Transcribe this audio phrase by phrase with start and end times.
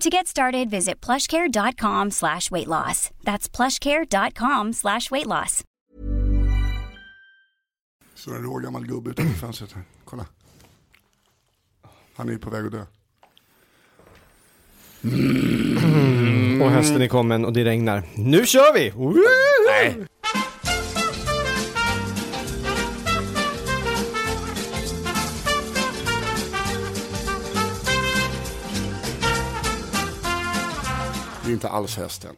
[0.00, 3.10] To get started, visit plushcare.com slash weight loss.
[3.24, 5.64] That's plushcare.com slash weight loss.
[8.14, 9.82] Så en rå gammal gubbe utanför fönstret här.
[10.04, 10.26] Kolla.
[12.16, 12.84] Han är på väg att dö.
[16.64, 18.02] Och hösten är kommen och det regnar.
[18.14, 18.92] Nu kör vi!
[19.68, 20.06] Nej.
[31.46, 32.36] Det är inte alls hösten.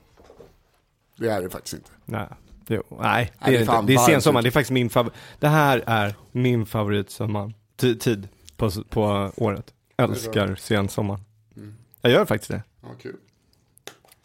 [1.16, 1.90] Det är det faktiskt inte.
[2.04, 2.28] Nej,
[2.66, 3.92] jo, nej, det Nej, det är inte.
[3.92, 4.42] det är sensommar.
[4.42, 5.14] Det är faktiskt min favorit.
[5.38, 7.52] Det här är min favoritsommar.
[7.76, 9.74] T- tid på, på året.
[9.96, 11.20] Älskar sensommar.
[12.00, 12.62] Jag gör faktiskt det.
[12.82, 13.16] Ja, kul.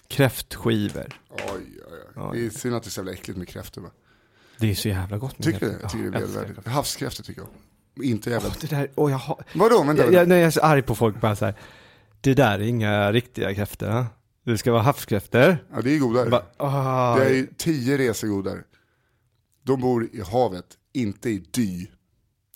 [0.08, 1.08] Kräftskivor.
[1.30, 2.40] Oj, oj, oj.
[2.40, 3.82] Det är synd att det är så jävla äckligt med kräftor.
[3.82, 3.90] va?
[4.58, 5.40] Det är så jävla gott.
[5.40, 5.78] med Tycker du det?
[5.82, 6.68] Jag tycker Ja, det är vedervärdigt.
[6.68, 8.06] Havskräftor tycker jag.
[8.06, 8.50] Inte jävla...
[8.50, 9.44] Åh, det där, åh, jag har...
[9.56, 9.84] Vadå?
[9.84, 11.56] Men Jag, jag, när jag är så arg på folk bara så här.
[12.22, 14.06] Det där är inga riktiga kräftor.
[14.44, 15.58] Det ska vara havskräftor.
[15.74, 16.24] Ja, det är godare.
[16.24, 18.64] Jag Bara, ah, Det är tio resor godare.
[19.64, 21.88] De bor i havet, inte i dy.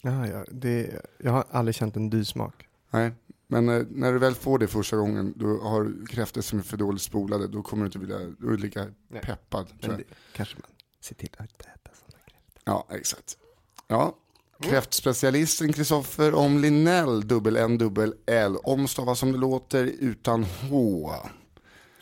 [0.04, 2.68] ja, ja, det, jag har aldrig känt en dysmak.
[2.92, 3.12] Nej,
[3.48, 6.78] men eh, när du väl får det första gången, du har kräftor som är för
[6.78, 9.22] dåligt spolade, då kommer du inte vilja, då är du lika Nej.
[9.22, 9.68] peppad.
[9.82, 10.04] Men det,
[10.34, 10.70] kanske man
[11.02, 12.62] ser till att inte äta sådana kräftor.
[12.66, 13.38] Ja, exakt.
[13.88, 14.16] Ja,
[14.62, 21.12] kräftspecialisten Kristoffer om Linell, dubbel N, dubbel L, omstavat som det låter utan H.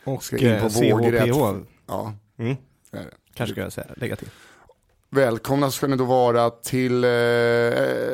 [0.06, 1.26] Och Ska in på eh, vågrätt.
[1.86, 2.56] Ja, Mm.
[2.90, 3.10] det är det.
[3.34, 4.28] Kanske ska jag säga, lägga till.
[5.10, 7.10] Välkomna ska ni då vara till eh,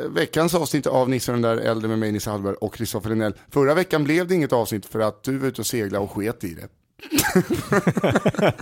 [0.09, 3.33] veckans avsnitt av Nisse den där äldre med mig Nisse Hallberg och Kristoffer Linell.
[3.51, 6.43] Förra veckan blev det inget avsnitt för att du var ute och segla och sket
[6.43, 6.67] i det.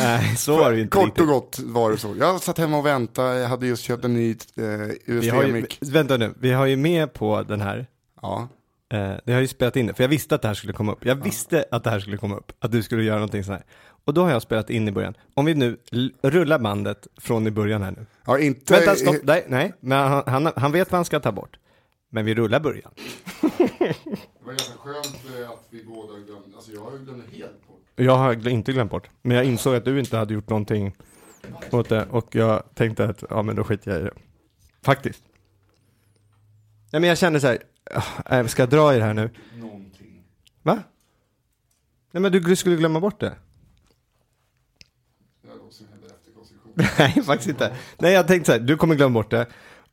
[0.00, 1.20] Nej, så var det ju inte Kort riktigt.
[1.22, 2.14] och gott var det så.
[2.18, 5.78] Jag satt hemma och väntade, jag hade just köpt en ny eh, USB-mick.
[5.80, 7.86] vänta nu, vi har ju med på den här,
[8.22, 8.48] Ja,
[8.90, 10.92] eh, det har ju spelat in det, för jag visste att det här skulle komma
[10.92, 11.04] upp.
[11.04, 13.66] Jag visste att det här skulle komma upp, att du skulle göra någonting sånt här.
[14.04, 15.14] Och då har jag spelat in i början.
[15.34, 15.76] Om vi nu
[16.22, 18.06] rullar bandet från i början här nu.
[18.26, 18.74] ja inte...
[18.74, 21.58] Vänta, stopp, nej, nej, men han, han, han vet vad han ska ta bort.
[22.10, 22.92] Men vi rullar början.
[23.40, 27.82] Det var ganska skönt eh, att vi båda glömde, alltså jag glömde helt bort.
[27.96, 30.96] Jag har inte glömt bort, men jag insåg att du inte hade gjort någonting
[31.70, 34.12] åt det och jag tänkte att, ja men då skiter jag i det.
[34.82, 35.22] Faktiskt.
[36.90, 37.58] Ja men jag kände så här,
[38.30, 39.30] äh, ska jag dra i det här nu?
[39.58, 40.24] Någonting.
[40.62, 40.82] Va?
[42.10, 43.34] Nej men du, du skulle glömma bort det.
[45.70, 45.86] Som
[46.76, 46.98] efter.
[46.98, 47.76] Nej faktiskt inte.
[47.98, 49.46] Nej jag tänkte så här, du kommer glömma bort det.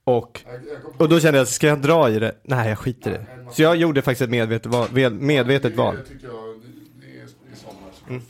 [0.04, 0.46] Och,
[0.98, 2.36] och då kände jag, ska jag dra i det?
[2.44, 3.28] Nej jag skiter i det.
[3.52, 5.12] Så jag gjorde faktiskt ett medvetet val.
[5.12, 5.98] Medvetet val.
[8.10, 8.22] Mm.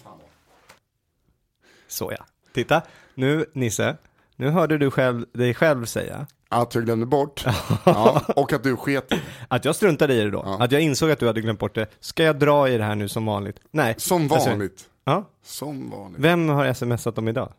[1.88, 2.26] Så ja.
[2.54, 2.82] Titta,
[3.16, 3.98] nu Nisse,
[4.36, 7.46] nu hörde du själv, dig själv säga Att jag glömde bort,
[7.86, 9.12] ja, och att du sket.
[9.48, 10.64] Att jag struntade i det då, Ja.
[10.64, 11.88] att jag insåg att du hade glömt bort det.
[12.00, 13.60] Ska jag dra i det här nu som vanligt?
[13.72, 13.96] Nej.
[13.98, 14.86] Som vanligt.
[15.04, 15.30] ja.
[15.44, 16.20] Som vanligt.
[16.22, 17.54] Vem har smsat dem idag?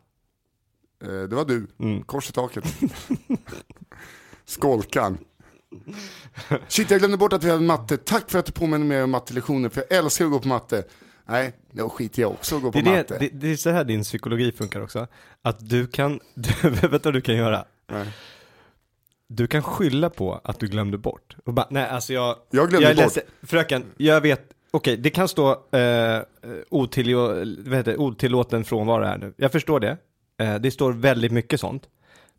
[1.03, 2.01] Eh, det var du, Mm.
[2.03, 2.63] kors i taket.
[4.45, 5.17] Skolkan.
[6.67, 7.97] Shit, jag glömde bort att vi hade matte.
[7.97, 10.83] Tack för att du påminner mig om mattelektioner, för jag älskar att gå på matte.
[11.25, 13.17] Nej, då skiter jag också att gå på Det matte.
[13.19, 15.07] det, det, det är så här din psykologi funkar också.
[15.41, 17.65] Att du kan, du, vet du vad du kan göra?
[17.91, 18.07] Nej.
[19.31, 21.35] Du kan skylla på att du glömde bort.
[21.45, 23.05] Och bara, nej alltså jag, Jag glömde jag bort.
[23.05, 23.23] ledsen.
[23.43, 24.41] fröken, jag vet,
[24.71, 26.21] okej det kan stå eh,
[26.69, 27.27] otillå,
[27.65, 29.33] vad heter, otillåten frånvaro här nu.
[29.37, 29.97] Jag förstår det.
[30.37, 31.83] Eh, det står väldigt mycket sånt.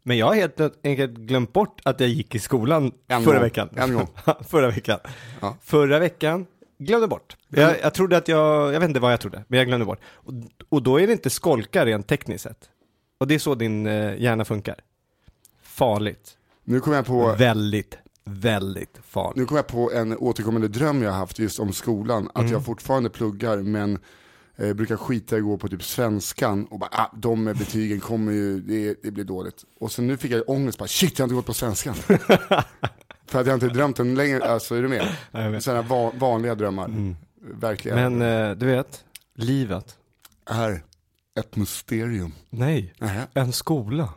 [0.03, 3.43] Men jag har helt enkelt glömt bort att jag gick i skolan En förra gång.
[3.43, 3.69] veckan.
[3.77, 4.09] En gång.
[4.49, 4.99] förra veckan.
[5.41, 5.57] Ja.
[5.63, 6.47] Förra veckan,
[6.79, 7.37] glömde bort.
[7.49, 10.01] Jag, jag trodde att jag, jag vet inte vad jag trodde, men jag glömde bort.
[10.13, 10.33] Och,
[10.69, 12.71] och då är det inte skolka rent tekniskt sett.
[13.19, 14.75] Och det är så din eh, hjärna funkar.
[15.63, 16.37] Farligt.
[16.65, 19.37] Nu kom jag på Väldigt, väldigt farligt.
[19.37, 22.53] Nu kom jag på en återkommande dröm jag haft just om skolan, att Mm.
[22.53, 23.99] jag fortfarande pluggar men
[24.57, 28.01] Eh, brukar skita i att gå på typ svenskan och bara, ah, de med betygen
[28.01, 29.65] kommer ju, det, det blir dåligt.
[29.81, 31.95] Och sen nu fick jag ångest, bara shit jag har inte gått på svenskan.
[33.27, 35.63] För att jag inte drömt den längre, alltså är du med?
[35.63, 37.15] Sådana va vanliga drömmar.
[37.41, 38.19] Verkligen.
[38.19, 39.05] Men eh, du vet,
[39.35, 39.97] livet.
[40.51, 40.83] Är
[41.41, 42.33] ett mysterium.
[42.51, 43.27] Nej, Nähä.
[43.35, 44.09] en skola.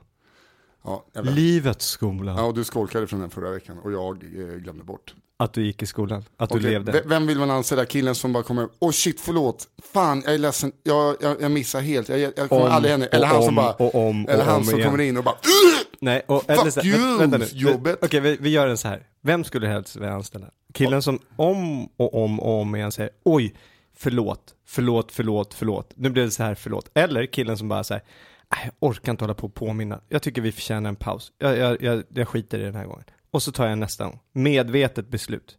[0.84, 1.06] Ja.
[1.22, 2.36] Livets skola.
[2.38, 5.14] ja, och du skolkade från den förra veckan och jag eh, glömde bort.
[5.38, 6.92] Att du gick i skolan, att du Okej, levde.
[6.92, 7.86] v- Vem vill man anställa?
[7.86, 11.82] Killen som bara kommer, åh shit förlåt, fan jag är ledsen, jag, jag, jag missar
[11.82, 13.08] helt, jag, jag kommer Om aldrig hända.
[13.08, 14.92] Eller och han som om bara, och om eller och han om som igen.
[14.92, 15.36] kommer in och bara,
[16.00, 17.46] Nej, och, Fuck så- you, vä- vänta nu.
[17.52, 17.98] jobbet.
[18.02, 19.08] Okej, vi, vi gör den så här.
[19.22, 20.48] Vem skulle helst vilja anställa?
[20.74, 23.56] Killen som om och om och om igen säger oj,
[23.98, 25.92] förlåt, förlåt, förlåt, förlåt.
[25.96, 26.90] Nu blev det så här, förlåt.
[26.94, 28.04] Eller killen som bara säger
[28.64, 30.02] jag orkar inte hålla på och påminna.
[30.10, 31.32] Jag tycker vi förtjänar en paus.
[31.38, 33.04] Jag, jag, jag, jag skiter i den här gången.
[33.32, 34.20] Och så tar jag nästa gång.
[34.34, 35.58] Medvetet beslut.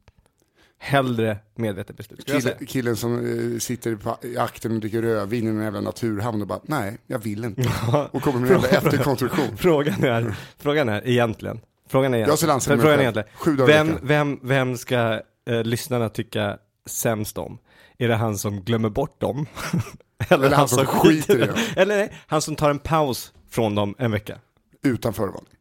[0.78, 2.20] Hellre medvetet beslut.
[2.20, 2.56] skulle jag säga.
[2.58, 6.42] Kill, killen som eh, sitter på, i akten och dricker rödvin i en jävla naturhamn
[6.42, 7.70] och bara, nej jag vill inte.
[8.10, 9.56] Och kommer med en jävla efterkonstruktion.
[9.56, 14.38] Frågan är, frågan är egentligen, frågan är Jag anställa mig frågan är egentligen, vem, vem,
[14.42, 17.58] vem ska eh, lyssnarna tycka sämst om?
[17.98, 19.46] Är det han som glömmer bort dem?
[20.28, 21.56] Eller, han som skiter i dem.
[21.76, 24.38] Eller nej, han som tar en paus från dem en vecka?
[24.82, 25.54] Utan förvarning.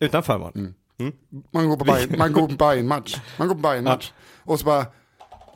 [0.00, 0.74] Utan förvarning?
[1.00, 1.12] Mm.
[1.52, 3.16] Man går på Bayern- man går på Bayern-match.
[3.36, 4.12] Man går på Bayern-match.
[4.44, 4.86] Och så bara,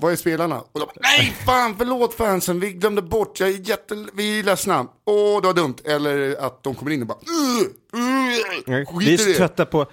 [0.00, 0.60] vad är spelarna?
[0.60, 4.42] Och de bara, nej fan förlåt fansen, vi glömde bort, jag är jätte, vi är
[4.42, 4.86] ledsna.
[5.04, 5.74] Åh det var dumt.
[5.84, 7.66] Eller att de kommer in och bara, uh,
[8.00, 9.34] uh, Nej, skit Vi är i så det.
[9.34, 9.86] trötta på,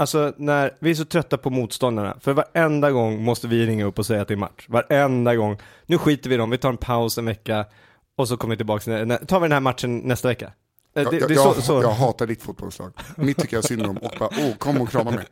[0.00, 2.16] alltså när, vi är så trötta på motståndarna.
[2.20, 4.66] För varenda gång måste vi ringa upp och säga att det är match.
[4.68, 5.58] Varenda gång.
[5.86, 7.64] Nu skiter vi i dem, vi tar en paus en vecka
[8.16, 10.52] och så kommer vi tillbaka, tar vi den här matchen nästa vecka.
[10.96, 11.82] Eh, Jag, det, jag, det jag, så, så.
[11.82, 12.92] jag hatar ditt fotbollslag.
[13.16, 15.26] Mitt tycker jag synd om och bara, åh kom och krama mig.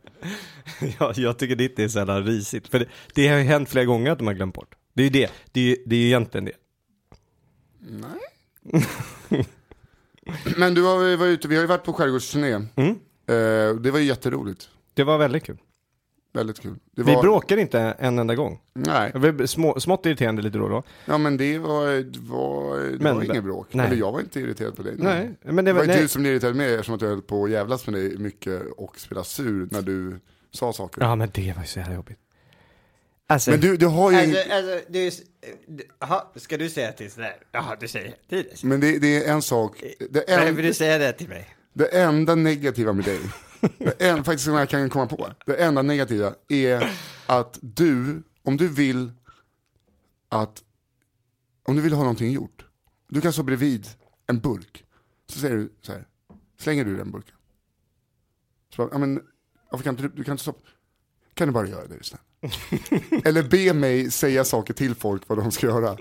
[0.99, 2.69] Ja, jag tycker ditt är så jävla risigt.
[2.69, 4.75] För det, det har ju hänt flera gånger att de har glömt bort.
[4.95, 5.31] Det är ju det.
[5.53, 6.53] Det är ju det är ju egentligen det.
[10.57, 12.53] Men du har varit ute, vi har ju varit på skärgårdsturné.
[12.77, 12.99] Mm.
[13.29, 14.69] Eh, det var ju jätteroligt.
[14.95, 15.57] Det var väldigt kul.
[16.33, 16.75] Väldigt kul.
[16.97, 18.61] Det Vi var, bråkade inte en enda gång.
[18.75, 20.83] Nej, Det var små, smått irriterande lite då och då.
[21.05, 23.67] ja men det var, det var, det Men- var inget bråk.
[23.75, 23.87] nej.
[23.87, 24.95] Eller jag var inte irriterad på dig.
[24.99, 25.81] Nej, men det Det var...
[25.81, 26.03] var ju Nej.
[26.03, 28.63] du som blev irriterad med eftersom att jag höll på att jävlas med dig mycket
[28.77, 30.21] och spela sur när du
[30.51, 31.03] sa saker.
[31.03, 32.19] Ja, men det var ju så jävla jobbigt.
[33.27, 35.21] Alltså, Men du, du har ju, Alltså, alltså, du, s-
[35.99, 37.37] aha, ska du säga till sådär?
[37.53, 38.65] Jaha, du säger till det.
[38.65, 39.85] men det, det är en sak.
[40.11, 41.55] Det, Nej, en, vill du säga det till mig?
[41.73, 43.21] Det enda negativa med dig,
[43.79, 48.57] det en, faktiskt som jag kan komma på, det enda negativa är att du, om
[48.57, 49.13] du vill
[50.29, 50.63] att,
[51.63, 52.65] om du vill ha någonting gjort,
[53.09, 53.87] du kan stå bredvid
[54.27, 54.85] en burk,
[55.29, 56.07] så säger du så här,
[56.59, 57.35] slänger du den burken?
[58.75, 59.23] Så, bara, ja, men,
[59.71, 60.69] varför kan inte du, du kan inte stoppa,
[61.39, 63.27] kan du bara göra det istället?
[63.27, 65.97] Eller be mig säga saker till folk vad de ska göra.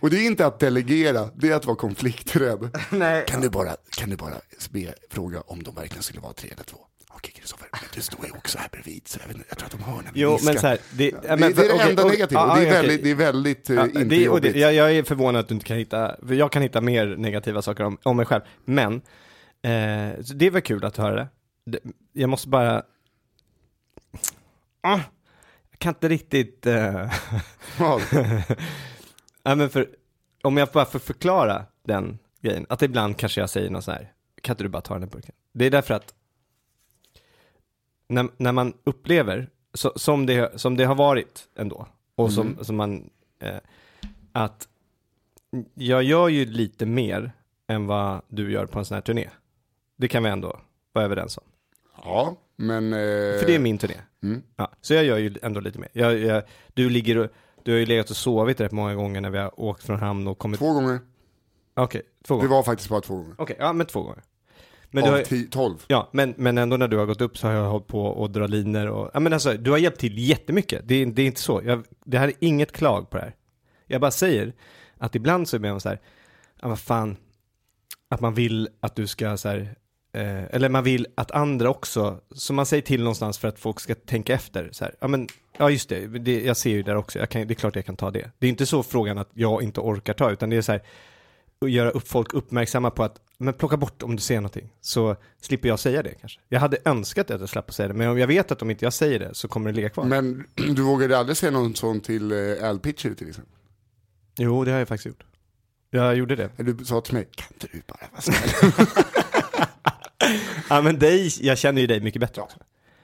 [0.00, 2.70] Och det är inte att delegera, det är att vara konflikträdd.
[2.90, 3.24] Nej.
[3.28, 4.34] Kan du bara, kan du bara
[4.70, 6.78] be, fråga om de verkligen skulle vara tre eller två?
[7.10, 9.82] Okej Kristoffer, du står ju också här bredvid så jag, vet, jag tror att de
[9.82, 12.04] hör när vi Jo, men så här, det, ja, det, men det är det enda
[12.04, 12.82] negativa, ja, det, är ja, okej.
[12.82, 14.52] väldigt, det är väldigt eh, Ja, inte det, och jobbigt.
[14.52, 17.62] det, jag, jag är förvånad att du inte kan hitta, jag kan hitta mer negativa
[17.62, 18.42] saker om, om mig själv.
[18.64, 18.94] Men,
[19.62, 21.28] eh, det var kul att höra det.
[21.66, 21.78] det.
[22.12, 22.82] Jag måste bara...
[24.88, 25.00] Ah,
[25.70, 26.66] jag kan inte riktigt...
[26.66, 27.12] Eh,
[27.78, 28.00] Ja,
[29.42, 29.88] ja, men för,
[30.42, 34.12] om jag bara får förklara den grejen, att ibland kanske jag säger något så här,
[34.42, 35.34] kan inte du bara ta den här burken?
[35.52, 36.14] Det är därför att
[38.08, 42.76] när, när man upplever, så, som, det, som det har varit ändå, och som, som
[42.76, 43.58] man, eh,
[44.32, 44.68] att
[45.74, 47.32] jag gör ju lite mer
[47.66, 49.30] än vad du gör på en sån här turné.
[49.96, 50.60] Det kan vi ändå
[50.92, 51.44] vara överens om.
[52.04, 52.92] ja men...
[52.92, 52.98] Eh,
[53.38, 53.94] För det är min turné.
[54.22, 54.42] Mm.
[54.56, 55.88] Ja, så jag gör ju ändå lite mer.
[55.92, 56.42] Jag, jag,
[56.74, 57.30] du, ligger och,
[57.62, 60.28] du har ju legat och sovit rätt många gånger när vi har åkt från hamn
[60.28, 60.58] och kommit...
[60.58, 61.00] Två gånger,
[61.74, 62.48] Okej, två det gånger.
[62.56, 63.34] var faktiskt bara två gånger.
[63.38, 64.22] Okej, ja men två gånger.
[64.90, 65.84] Men Av har, tio, tolv.
[65.88, 68.30] ja, men, men ändå när du har gått upp så har jag hållit på och
[68.30, 70.88] dra linor och, ja men alltså, du har hjälpt till jättemycket.
[70.88, 71.62] Det, det är inte så.
[71.64, 73.34] Jag, det här är inget klag på det här.
[73.86, 74.52] Jag bara säger
[74.98, 76.00] att ibland så är man så här,
[76.60, 77.16] ja vad fan,
[78.08, 79.74] att man vill att du ska så här,
[80.12, 83.80] eh, eller man vill att andra också, som man säger till någonstans för att folk
[83.80, 84.68] ska tänka efter.
[84.72, 87.52] Så här, ja men, ja just det, det jag ser ju där också, kan, det
[87.52, 88.30] är klart jag kan ta det.
[88.38, 90.82] Det är inte så frågan att jag inte orkar ta, utan det är så här,
[91.60, 95.16] att göra upp folk uppmärksamma på att, men plocka bort om du ser någonting, så
[95.40, 96.40] slipper jag säga det kanske.
[96.48, 98.70] Jag hade önskat att jag slapp att säga det, men om jag vet att om
[98.70, 100.04] inte jag säger det så kommer det ligga kvar.
[100.04, 103.54] Men du vågade aldrig säga någon sån till eh, Al Pitcher till exempel?
[104.38, 105.24] Jo, det har jag faktiskt gjort.
[105.90, 106.50] Jag gjorde det.
[106.56, 108.86] Du sa till mig, kan inte du bara vara snäll?
[110.70, 112.58] Ja men dig, jag känner ju dig mycket bättre också.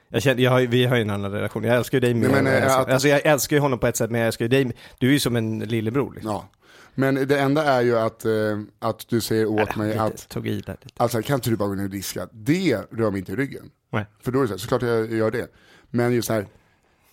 [0.09, 2.28] Jag känner, jag har, vi har ju en annan relation, jag älskar ju dig mer.
[2.28, 4.26] Men, jag eh, älskar- att- Alltså jag älskar ju honom på ett sätt, men jag
[4.26, 6.30] älskar ju dig, du är ju som en lillebror liksom.
[6.33, 6.49] Ja,
[6.94, 8.33] Men det enda är ju att, eh,
[8.78, 10.94] att du säger åt mig Lite, att, Tog i där lite.
[10.97, 12.28] alltså kan inte du bara gå ner och diska?
[12.33, 13.71] Det rör mig inte i ryggen.
[13.92, 14.06] Nej.
[14.23, 15.47] För då är det så här, såklart jag gör det.
[15.90, 16.47] Men just här,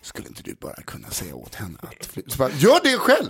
[0.02, 3.28] skulle inte du bara kunna säga åt henne att fly- så bara, Gör det själv!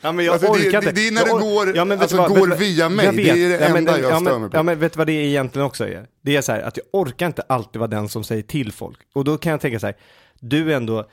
[0.00, 0.92] Ja, men jag Alltså, det- orkar det- inte.
[0.92, 1.40] det är när Jag det or-
[1.74, 3.04] går- vet alltså, du vad, går vet via mig.
[3.06, 4.56] Jag Det är det Ja, men enda jag ja, stör men, mig på.
[4.56, 6.06] Ja men vet du vad det egentligen också är?
[6.22, 8.98] Det är så här att jag orkar inte alltid vara den som säger till folk.
[9.14, 9.96] Och då kan jag tänka så här,
[10.40, 11.08] du ändå,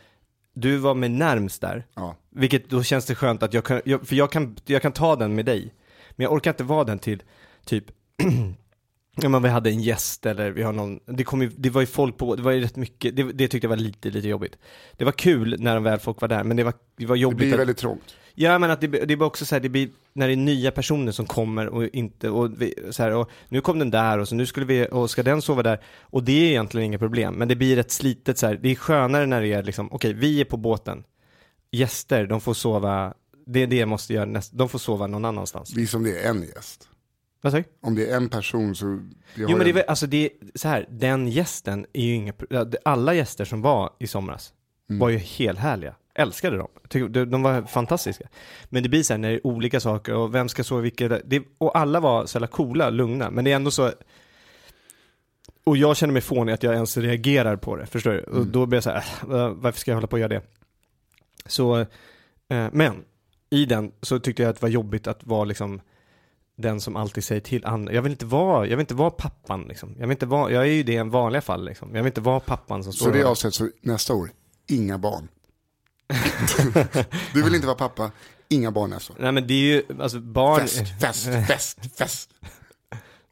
[0.55, 1.85] du var mig närmst där.
[1.95, 2.15] Ja.
[2.35, 5.15] Vilket då känns det skönt att jag kan, jag, för jag kan, jag kan ta
[5.15, 5.74] den med dig.
[6.12, 7.24] Men jag orkar inte vara den till,
[7.65, 7.83] typ,
[9.15, 11.81] ja men vi hade en gäst eller vi har någon, det kom ju, det var
[11.81, 14.27] ju folk på, det var ju rätt mycket, det, det tyckte jag var lite, lite
[14.27, 14.57] jobbigt.
[14.98, 17.38] Det var kul när väl folk var där, men det var, det var Det jobbigt
[17.38, 18.15] blir att, väldigt trångt.
[18.36, 20.72] Ja men att det, det blir också så här, det blir när det är nya
[20.72, 24.27] personer som kommer och inte, och vi, så här, och nu kom den där och
[24.27, 25.81] så nu skulle vi, och ska den sova där?
[26.01, 28.75] Och det är egentligen inga problem, men det blir ett slitet så här, det är
[28.75, 31.03] skönare när det är liksom, okej vi är på båten,
[31.72, 33.13] gäster, de får sova,
[33.45, 35.69] det är det jag måste göra näst, de får sova någon annanstans.
[35.69, 36.89] Det är som det är en gäst.
[37.42, 37.63] Vad sa du?
[37.82, 38.86] Om det är en person så...
[39.36, 42.34] Jo men det är väl, alltså det är så här, den gästen är ju inga,
[42.86, 44.54] alla gäster som var i somras
[44.88, 45.96] var ju helt härliga.
[46.15, 46.70] Älskade dem.
[47.30, 48.27] De, var fantastiska.
[48.70, 51.30] Men det blir så här när det är olika saker och vem ska sova vilket,
[51.30, 53.92] det, och alla var så jävla coola, lugna, men det är ändå så
[55.65, 58.20] och jag känner mig fånig att jag ens reagerar på det, förstår du?
[58.20, 60.42] Och då blir jag så här, äh, varför ska jag hålla på och göra det?
[61.46, 61.80] Så,
[62.50, 63.04] eh, men
[63.50, 65.82] i den så tyckte jag att det var jobbigt att vara liksom
[66.57, 67.93] den som alltid säger till andra.
[67.93, 69.95] Jag vill inte vara, jag vill inte vara pappan liksom.
[70.00, 71.95] Jag vill inte vara, jag är ju det i vanliga fall liksom.
[71.95, 74.29] Jag vill inte vara pappan som står Så det är avsett så nästa år,
[74.67, 75.27] inga barn.
[77.33, 78.12] du vill inte vara pappa,
[78.50, 79.17] inga barn nästa år.
[79.21, 80.59] Nej men det är ju, alltså barn...
[80.62, 82.29] Fest, fest, fest, fest.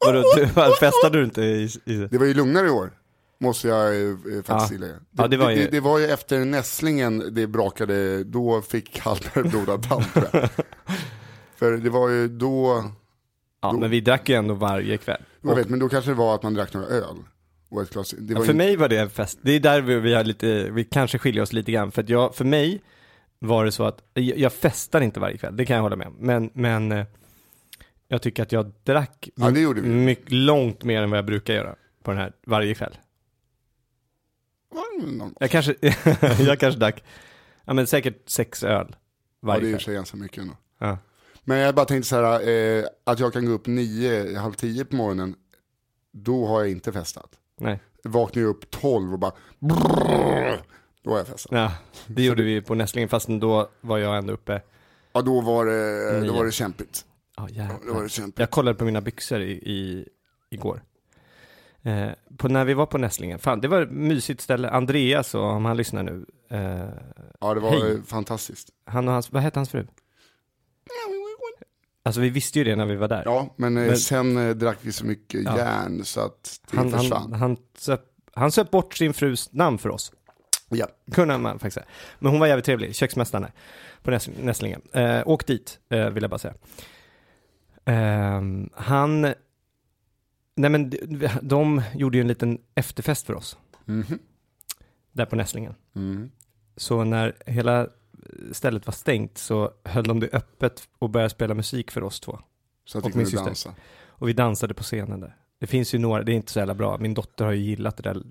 [0.06, 0.46] Vadå, du,
[0.80, 1.96] festade du inte i, i...
[2.10, 2.92] Det var ju lugnare i år,
[3.40, 4.68] måste jag eh, faktiskt Ja.
[4.68, 4.94] tillägga.
[5.10, 9.44] Ja, det var ju- det, det var ju efter nässlingen det brakade, då fick Hallberg
[9.50, 10.04] blodad tand.
[11.56, 12.84] För det var ju då,
[13.72, 15.22] Ja men vi drack ju ändå varje kväll.
[15.42, 17.16] jag vet, men då kanske det var att man drack några öl.
[17.68, 19.38] Och ett glas, det Ja, var för ju, mig var det en fest.
[19.42, 21.92] Det är där vi, vi har lite, vi kanske skiljer oss lite grann.
[21.92, 22.82] För att jag, för mig
[23.38, 26.06] var det så att, jag, jag festar inte varje kväll, det kan jag hålla med
[26.06, 26.16] om.
[26.18, 27.06] Men, men eh,
[28.08, 31.74] jag tycker att jag drack Ja, det mycket, långt mer än vad jag brukar göra
[32.02, 32.98] på den här, varje kväll.
[34.74, 35.74] ja, Jag kanske,
[36.38, 37.04] jag kanske drack,
[37.64, 38.96] ja men säkert sex öl det
[39.46, 40.54] varje är i och för sig ganska mycket ändå.
[40.78, 40.98] Ja.
[41.44, 44.84] Men jag bara tänkte så här, eh, att jag kan gå upp nio, halv tio
[44.84, 45.34] på morgonen,
[46.12, 47.30] då har jag inte festat.
[47.60, 47.80] Nej.
[48.04, 50.62] Vaknar jag upp tolv och bara, brrrr,
[51.02, 51.52] då har jag festat.
[51.52, 51.72] Ja,
[52.06, 54.62] det gjorde vi på Nässlingen, fast då var jag ändå uppe.
[55.12, 56.28] Ja, då var det, Nio.
[56.28, 57.04] då var det kämpigt.
[57.36, 58.38] Ja, Då var det kämpigt.
[58.38, 60.08] Jag kollade på mina byxor i, i,
[60.50, 60.82] igår.
[61.82, 64.70] Eh, på, när vi var på Nässlingen, fan det var ett mysigt ställe.
[64.70, 66.88] Andreas, och, om han lyssnar nu, eh,
[67.40, 68.02] Ja, det var Hej.
[68.06, 68.68] fantastiskt.
[68.86, 69.86] han och hans, vad hette hans fru?
[72.06, 73.22] Alltså vi visste ju det när vi var där.
[73.24, 75.58] Ja, men, eh, Men- sen eh, drack vi så mycket Ja.
[75.58, 77.22] järn så att det han, försvann.
[77.32, 78.00] han, han, söp,
[78.34, 80.12] han söp bort sin frus namn för oss.
[80.68, 80.86] Ja.
[81.12, 81.86] Kunde man faktiskt säga.
[82.18, 83.46] Men hon var jävligt trevlig, köksmästaren
[84.02, 84.82] på Näs, Nässlingen.
[84.92, 86.54] Eh, åk dit, eh, vill jag bara säga.
[87.84, 89.20] Ehm, han,
[90.56, 93.58] nej men de, de gjorde ju en liten efterfest för oss.
[93.84, 94.18] Mhm.
[95.12, 95.74] Där på Nässlingen.
[95.96, 96.30] Mm.
[96.76, 97.88] Så när hela
[98.52, 102.38] stället var stängt så höll de det öppet och började spela musik för oss två.
[102.84, 103.44] Så att Och vi min syster.
[103.46, 103.74] dansa.
[104.06, 105.36] Och vi dansade på scenen där.
[105.60, 106.98] Det finns ju några, det är inte så jävla bra.
[106.98, 108.22] Min dotter har ju gillat det där.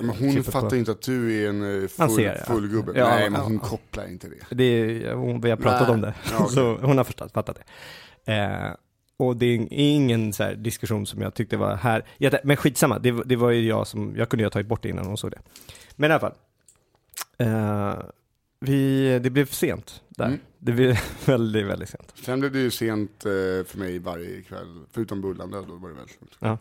[0.00, 2.92] Men hon fattar på- inte att du är en eh, full, ser full gubbe.
[2.96, 3.68] Ja, Nej, men hon ja.
[3.68, 4.54] kopplar inte det.
[4.54, 5.94] Det är, hon, vi har pratat Nej.
[5.94, 6.14] om det.
[6.34, 6.48] Okej.
[6.54, 7.58] Så hon har förstått, fattat
[8.24, 8.32] det.
[8.34, 8.74] Eh,
[9.16, 12.04] och det är ingen så här diskussion som jag tyckte var här.
[12.44, 14.82] Men skitsamma, det, var- det var ju jag som, jag kunde ju ha tagit bort
[14.82, 15.38] det innan hon såg det.
[15.96, 16.34] Men i alla fall.
[17.38, 17.94] Eh,
[18.60, 20.26] vi, det blev sent där.
[20.26, 20.40] Mm.
[20.58, 22.12] Det blev väldigt, väldigt sent.
[22.24, 23.30] Sen blev det ju sent eh,
[23.66, 24.84] för mig varje kväll.
[24.90, 26.36] Förutom Bullande, då var det väldigt sent.
[26.38, 26.58] Ja.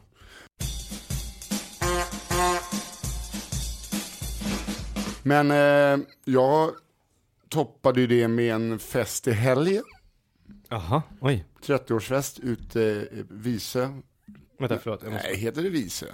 [5.24, 6.72] Men eh, jag
[7.50, 9.84] toppade ju det med en fest i helgen.
[10.70, 11.46] Jaha, oj.
[11.62, 13.90] 30-årsfest ute i Visö.
[14.60, 15.04] Vänta, förlåt.
[15.04, 15.28] Jag måste...
[15.28, 16.06] Nej, heter det Visö?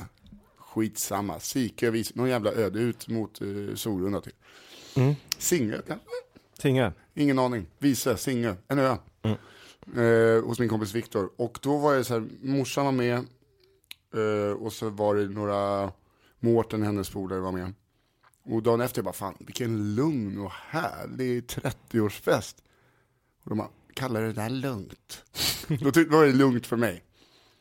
[0.57, 1.39] Skitsamma.
[1.39, 2.11] Sikö, Visö.
[2.15, 4.35] Någon jävla öde ut mot uh, Sorunda typ.
[4.95, 5.15] Mm.
[5.37, 6.07] Singö kanske?
[6.57, 6.93] Tinga.
[7.13, 7.67] Ingen aning.
[7.77, 8.97] Visö, Singö, en ö.
[9.21, 9.37] Mm.
[9.97, 11.29] Eh, hos min kompis Viktor.
[11.35, 13.17] Och då var det så här, morsan var med.
[14.13, 15.91] Eh, och så var det några,
[16.39, 17.73] Mårten, hennes polare var med.
[18.43, 22.55] Och dagen efter, jag bara, fan vilken lugn och härlig 30-årsfest.
[23.43, 25.23] Och de bara, kallar det där lugnt?
[25.67, 27.03] då tyckte, var det lugnt för mig.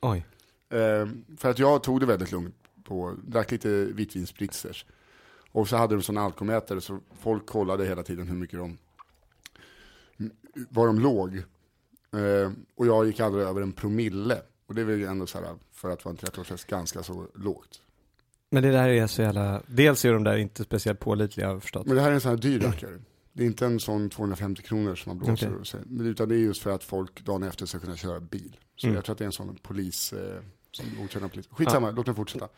[0.00, 0.26] Oj.
[0.70, 2.54] Eh, för att jag tog det väldigt lugnt
[2.84, 4.86] på, drack lite vitvinspritzers.
[5.58, 8.78] Och så hade de sån alkomätare så folk kollade hela tiden hur mycket de,
[10.70, 11.36] var de låg.
[12.12, 14.40] Eh, och jag gick aldrig över en promille.
[14.66, 17.80] Och det är väl ändå så här, för att vara en 30-årsfest, ganska så lågt.
[18.50, 21.62] Men det där är så jävla, dels är de där inte speciellt pålitliga har jag
[21.62, 21.86] förstått.
[21.86, 22.98] Men det här är en sån här dyr rackare.
[23.32, 25.58] Det är inte en sån 250 kronor som man blåser.
[25.62, 25.76] Så.
[25.86, 28.56] Men Utan det är just för att folk dagen efter ska kunna köra bil.
[28.76, 28.94] Så Mm.
[28.94, 31.48] jag tror att det är en sån polis, eh, som godkända polis.
[31.50, 32.48] Skitsamma, låt mig fortsätta.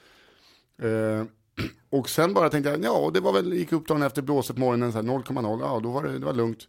[0.78, 1.24] Eh,
[1.90, 4.60] och sen bara tänkte jag, ja det var väl, gick upp dagen efter blåset på
[4.60, 6.68] morgonen, 0,0, ja då var det, det var lugnt.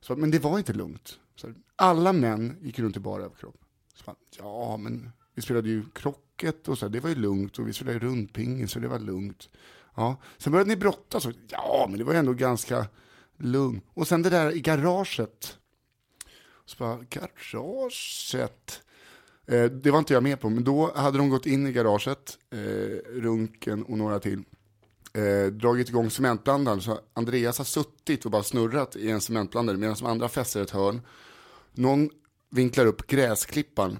[0.00, 1.18] Så, men det var inte lugnt.
[1.36, 3.56] Så, alla män gick runt i bara överkropp.
[3.94, 7.58] Så, bara, ja men vi spelade ju krocket och så, det var ju lugnt.
[7.58, 9.48] Och vi spelade rundpingis så det var lugnt.
[9.94, 10.16] Ja.
[10.38, 12.86] Sen började ni brottas och ja men det var ju ändå ganska
[13.36, 13.84] lugnt.
[13.94, 15.58] Och sen det där i garaget.
[16.64, 18.82] Så bara, garaget.
[19.48, 22.38] Eh, det var inte jag med på, men då hade de gått in i garaget,
[22.52, 22.58] eh,
[23.20, 24.42] Runken och några till,
[25.12, 26.80] eh, dragit igång cementblandaren.
[26.80, 30.70] Så Andreas har suttit och bara snurrat i en cementblandare medan de andra fäster ett
[30.70, 31.00] hörn.
[31.72, 32.10] Någon
[32.50, 33.98] vinklar upp gräsklippan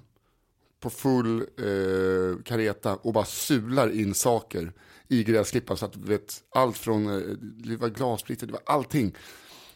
[0.79, 4.73] på full eh, kareta och bara sular in saker
[5.07, 9.15] i gräsklippan så att du vet allt från, eh, det var glassplitter, det var allting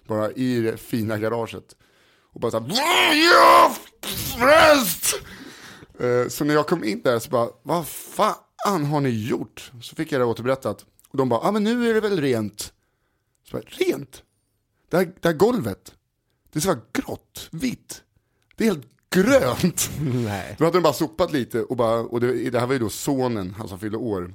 [0.08, 1.76] bara i det fina garaget.
[2.34, 2.70] Och bara såhär,
[3.32, 3.76] ja,
[4.38, 5.16] präst!
[6.30, 9.72] Så när jag kom in där så bara, vad fan har ni gjort?
[9.82, 10.86] Så fick jag det återberättat.
[11.10, 12.74] Och de bara, ja ah, men nu är det väl rent.
[13.50, 14.24] Så bara, rent?
[14.90, 15.94] Det här, det här golvet,
[16.52, 18.04] det ska vara grått, vitt.
[18.56, 19.90] Det är helt grönt.
[20.02, 20.56] Nej.
[20.58, 22.90] Då hade de bara sopat lite och, bara, och det, det här var ju då
[22.90, 24.34] sonen, han som fyllde år.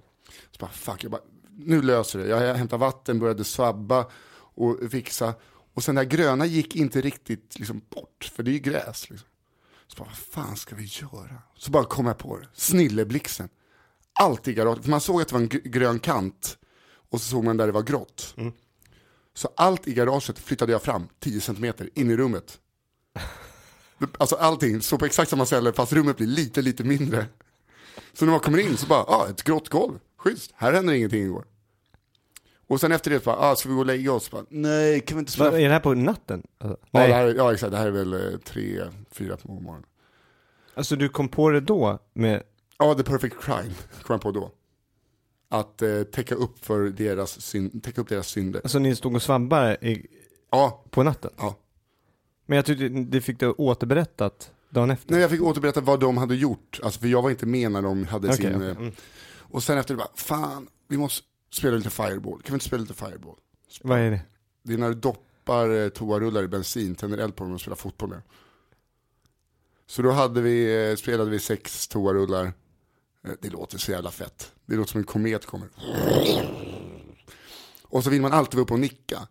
[0.50, 1.22] Så bara, fuck, jag bara,
[1.56, 2.26] nu löser det.
[2.26, 5.34] Jag hämtade vatten, började svabba och fixa.
[5.74, 9.10] Och sen det här gröna gick inte riktigt liksom, bort, för det är ju gräs.
[9.10, 9.28] Liksom.
[9.88, 11.42] Så bara, vad fan ska vi göra?
[11.56, 13.48] Så bara kom jag på det, snilleblixten.
[14.20, 16.58] Allt i garaget, för man såg att det var en gr- grön kant
[17.10, 18.34] och så såg man där det var grått.
[19.34, 22.58] Så allt i garaget flyttade jag fram 10 centimeter in i rummet.
[24.18, 27.26] Alltså allting står på exakt samma ställe fast rummet blir lite, lite mindre.
[28.12, 31.22] Så när man kommer in så bara, ah, ett grått golv, schysst, här händer ingenting
[31.22, 31.44] igår.
[32.68, 34.30] Och sen efter det så bara, ah, ska vi gå och lägga oss?
[34.30, 35.40] Bara, Nej, kan vi inte?
[35.40, 36.42] Vad, är det här på natten?
[36.58, 39.52] Alltså, Ja, det här, är- ja exakt, det här är väl eh, tre, fyra på
[39.52, 39.84] morgonen.
[40.74, 42.42] alltså du kom på det då med,
[42.78, 44.50] Ja, the perfect crime kom jag på då.
[45.50, 48.60] Att eh, täcka upp för deras, syn, täcka upp deras synder.
[48.64, 50.06] alltså ni stod och svabbade i,
[50.50, 51.30] Ja, på natten?
[51.38, 51.54] ja.
[52.46, 55.12] Men jag tyckte det fick du återberättat dagen efter?
[55.12, 57.82] Nej, jag fick återberätta vad de hade gjort, alltså, för jag var inte med när
[57.82, 58.54] de hade Okej, sin...
[58.56, 58.68] okej.
[58.70, 58.92] eh, Mm.
[59.50, 62.42] Och sen efter det bara, fan, vi måste spela lite fireball.
[62.42, 63.36] Kan vi inte spela lite fireball?
[63.82, 64.20] Vad är det?
[64.62, 67.76] Det är när du doppar eh, toarullar i bensin, tänder eld på dem och spelar
[67.76, 68.22] fotboll med.
[69.86, 72.44] Så då hade vi, eh, spelade vi sex toarullar.
[73.24, 74.52] Eh, Det låter så jävla fett.
[74.66, 75.68] Det låter som en komet kommer.
[77.82, 79.28] Och så vill man alltid vara uppe och nicka.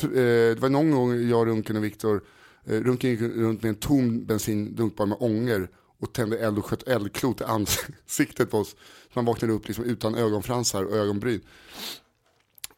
[0.00, 2.24] Det var någon gång jag, Runken och Viktor,
[2.64, 5.68] Runken gick runt med en tom bensindunk bara med ånger
[6.00, 8.70] och tände eld och sköt eldklot i ansiktet på oss.
[8.70, 11.40] Så man vaknade upp liksom utan ögonfransar och ögonbryn.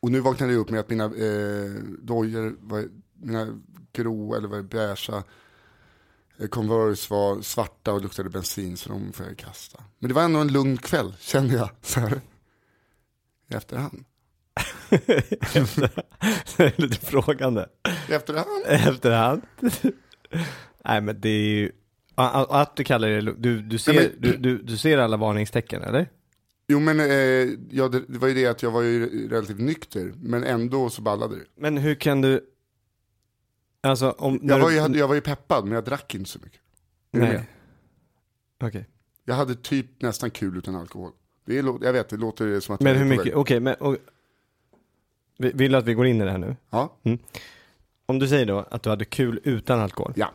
[0.01, 3.61] Och nu vaknade jag upp med att mina eh, dojor, var, mina
[3.93, 5.25] grå eller vad det beigea
[6.39, 9.85] eh, Converse var svarta och luktade bensin så de får jag kasta.
[9.99, 12.21] Men det var ändå en lugn kväll kände jag så här.
[13.49, 14.05] I efterhand.
[16.77, 17.69] Lite frågande.
[18.09, 18.65] I efterhand?
[18.67, 19.43] Efterhand.
[20.85, 21.73] Nej men det är ju,
[22.15, 25.83] att du kallar det, du, du, ser, Nej, men- du, du, du ser alla varningstecken
[25.83, 26.09] eller?
[26.69, 27.07] Jo men eh,
[27.71, 30.13] ja, det, det var ju det att jag var ju relativt nykter.
[30.17, 31.45] Men ändå så ballade det.
[31.57, 32.41] Men hur kan du,
[33.81, 36.61] alltså om, Jag var, ju, jag var ju peppad men jag drack inte så mycket.
[37.13, 37.19] Är?
[37.19, 37.49] Nej.
[38.63, 38.87] Okej.
[39.25, 41.11] Jag hade typ nästan kul utan alkohol.
[41.47, 43.97] Det är, jag vet, det låter som att Men hur mycket, okej men, och,
[45.37, 46.57] vill du att vi går in i det här nu?
[46.71, 46.97] Ja,
[48.07, 50.13] Om du säger då att du hade kul utan alkohol.
[50.17, 50.33] ja.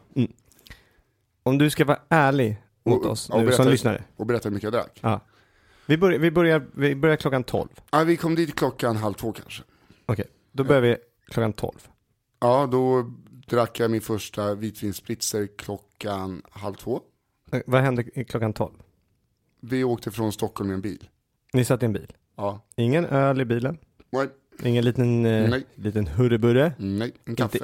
[1.48, 4.04] Om du ska vara ärlig mot Och- oss och nu berätta- som lyssnare.
[4.16, 5.00] Och berätta hur mycket jag drack.
[5.02, 5.22] Ja.
[5.86, 7.68] Vi börjar, vi börjar, vi börjar klockan 12.
[7.92, 9.64] Ja, vi kom dit klockan halv två kanske.
[10.06, 11.72] Okej, då börjar vi klockan 12.
[12.40, 13.12] Ja, då
[13.48, 17.02] drack jag min första vitvinspritzer klockan halv två.
[17.52, 18.74] Eh, Vad hände i klockan 12?
[19.62, 21.10] Vi åkte från Stockholm med en bil.
[21.54, 22.14] Ni satt i en bil.
[22.36, 22.66] Ja.
[22.76, 23.78] Ingen öl i bilen.
[24.10, 24.28] Nej,
[24.64, 25.66] Ingen liten, eh, Nej.
[25.76, 26.74] liten hurreburre.
[26.78, 27.60] nej en kaffe.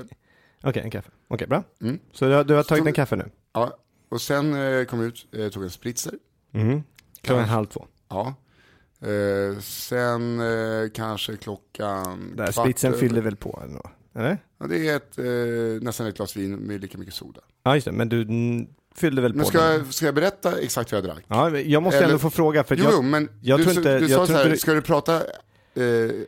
[0.63, 1.10] Okej, en kaffe.
[1.28, 1.63] Okej, bra.
[1.82, 2.00] Mm.
[2.12, 3.30] Så du, har- du har tagit Stod- en kaffe nu?
[3.54, 3.78] Ja,
[4.10, 6.13] och sen eh, kom jag ut, eh, tog en spritzer.
[6.54, 6.84] Mm.
[7.22, 7.86] Klockan halv två.
[8.10, 8.36] Ja.
[9.02, 13.82] Eh, sen eh, kanske klockan Där kvart spritsen över- fyllde väl på ändå?
[14.16, 14.38] Eller?
[14.60, 17.42] Ja, det är ett, eh, nästan ett glas vin med lika mycket soda.
[17.63, 17.92] Ja, just det.
[17.92, 19.72] Men du mm, fyllde väl Men på ska, den?
[19.86, 21.24] jag- ska jag berätta exakt vad jag drack?
[21.28, 22.94] Ja, jag måste Eller- ändå få fråga för att Jo, jag...
[22.94, 24.74] jo, men jag du, tror inte- du jag sa tror så här, inte du- ska
[24.74, 25.82] du prata eh,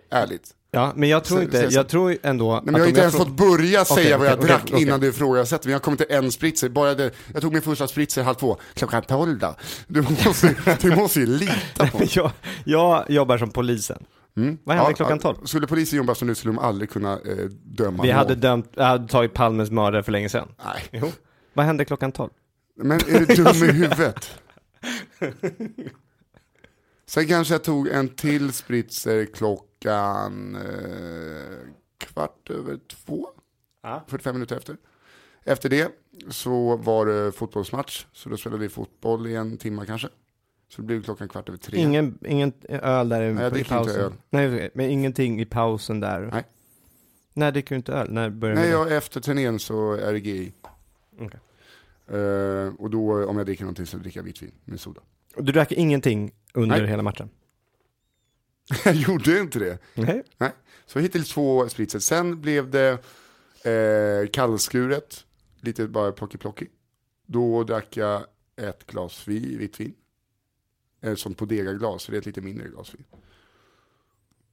[0.09, 0.55] ärligt?
[0.75, 3.01] Ja, men jag tror Så- inte, så- jag tror ändå Nej, men jag har inte
[3.01, 4.81] ens fått börja säga Okej, vad jag okej, drack okej.
[4.81, 5.65] innan du ifrågasätter.
[5.67, 6.69] Men jag kommit till en spritzer.
[6.69, 8.57] Bara det, jag tog min första spritzer halv två.
[8.73, 9.55] Klockan tolv då.
[9.87, 12.09] Du måste, du måste ju lita på mig.
[12.15, 12.31] jag,
[12.65, 14.03] jag jobbar som polisen.
[14.37, 14.57] Mm.
[14.63, 15.35] Vad hände Ja, klockan 12?
[15.45, 17.19] Skulle polisen jobba som nu skulle de aldrig kunna eh,
[17.63, 18.17] döma Vi någon.
[18.17, 20.47] hade dömt, jag hade tagit Palmes mördare för länge sedan.
[20.65, 20.83] Nej.
[20.91, 21.11] Jo.
[21.53, 22.29] Vad hände klockan 12?
[22.77, 24.29] Men är du dum i huvudet?
[27.07, 31.67] Sen kanske jag tog en till spritzer klockan eh,
[31.97, 33.27] kvart över två.
[33.83, 34.03] Ja.
[34.07, 34.77] 45 minuter efter.
[35.43, 35.91] Efter det
[36.29, 40.07] så var det fotbollsmatch, så då spelade vi fotboll i en timme kanske.
[40.67, 41.79] Så det blev klockan kvart över tre.
[41.79, 44.01] Ingen, ingen öl där i, Nej, jag i dricker inte pausen?
[44.05, 44.13] öl.
[44.29, 46.29] Nej, men ingenting i pausen där?
[46.33, 46.43] Nej.
[47.33, 48.11] När dricker du inte öl?
[48.11, 50.53] När börjar Nej, jag, efter turnén så är det GI.
[51.19, 51.39] Okej.
[52.07, 55.01] Eh, och då om jag dricker någonting så dricker jag vitt vin med soda.
[55.37, 56.87] Du drack ingenting under Nej.
[56.87, 57.29] hela matchen?
[58.85, 59.77] Jag gjorde inte det.
[59.93, 60.23] Nej.
[60.37, 60.51] Nej.
[60.85, 61.99] Så hittills två spritzer.
[61.99, 62.91] Sen blev det
[63.71, 65.25] eh, kallskuret,
[65.61, 66.67] lite bara plocki-plocki.
[67.25, 68.25] Då drack jag
[68.55, 69.93] ett glas vi, vitt vin.
[71.01, 73.03] Eh, som på degaglas, så det är ett lite mindre glas vin.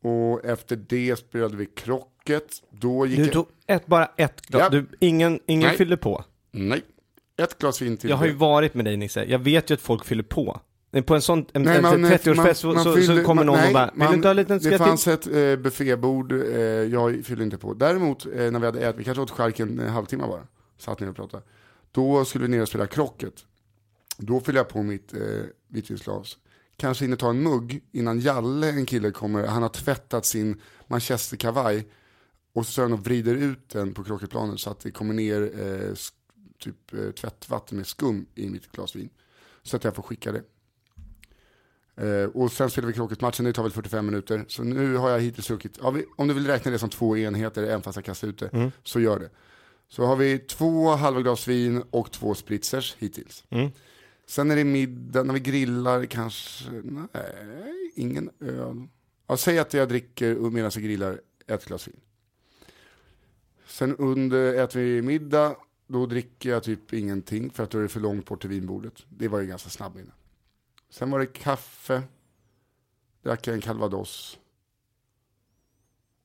[0.03, 2.47] Och efter det spelade vi krocket.
[2.71, 3.33] Då gick Du jag...
[3.33, 4.63] tog ett, bara ett glas?
[4.63, 4.69] Ja.
[4.69, 5.77] Du, ingen ingen Nej.
[5.77, 6.25] fyllde på?
[6.51, 6.83] Nej.
[7.37, 8.11] Ett glas vin till.
[8.11, 10.61] Jag har ju varit med dig Nisse, jag vet ju att folk fyller på.
[11.07, 13.57] På en sån en, Nej, en man- 30-årsfest så, man så, fyller- så kommer någon
[13.57, 16.33] nej, och bara, vill man- du inte ha en liten Det fanns ett eh, buffébord,
[16.33, 17.75] eh, jag fyllde inte på.
[17.75, 20.47] Däremot eh, när vi hade ätit, vi kanske åt charken en halvtimme bara,
[20.79, 21.43] satt ner och pratade.
[21.93, 23.35] Då skulle vi ner och spela krocket.
[24.17, 25.21] Då fyllde jag på mitt eh,
[25.69, 26.37] vitvinsglas.
[26.77, 29.47] Kanske hinner ta en mugg innan Jalle, en kille, kommer.
[29.47, 31.89] Han har tvättat sin manchesterkavaj
[32.55, 35.43] och så står han och vrider ut den på krocketplanen så att det kommer ner
[35.43, 35.95] eh,
[36.59, 39.09] typ eh, tvättvatten med skum i mitt glas vin.
[39.63, 40.43] Så att jag får skicka det.
[41.97, 44.45] Eh, och sen spelar vi krocketmatchen, det tar väl 45 minuter.
[44.49, 45.51] Så nu har jag hittills
[45.95, 48.71] vi, om du vill räkna det som två enheter, även fast jag kastar ut det,
[48.83, 49.31] så gör det.
[49.89, 53.45] Så har vi två halva glas vin och två spritzers hittills.
[54.27, 58.89] Sen är det middag, när vi grillar kanske, nej, ingen öl.
[59.27, 62.01] Ja, säg att jag dricker medan jag grillar ett glas vin.
[63.67, 67.89] Sen under äter vi middag, då dricker jag typ ingenting för att då är det
[67.89, 68.95] för långt bort till vinbordet.
[69.09, 70.13] Det var ju ganska snabb innan.
[70.93, 72.03] Sen var det kaffe,
[73.23, 74.39] drack jag en calvados.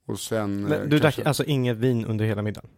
[0.06, 0.63] Och sen...
[0.63, 2.69] eh, Men du drack kanske- alltså inget vin under hela middagen?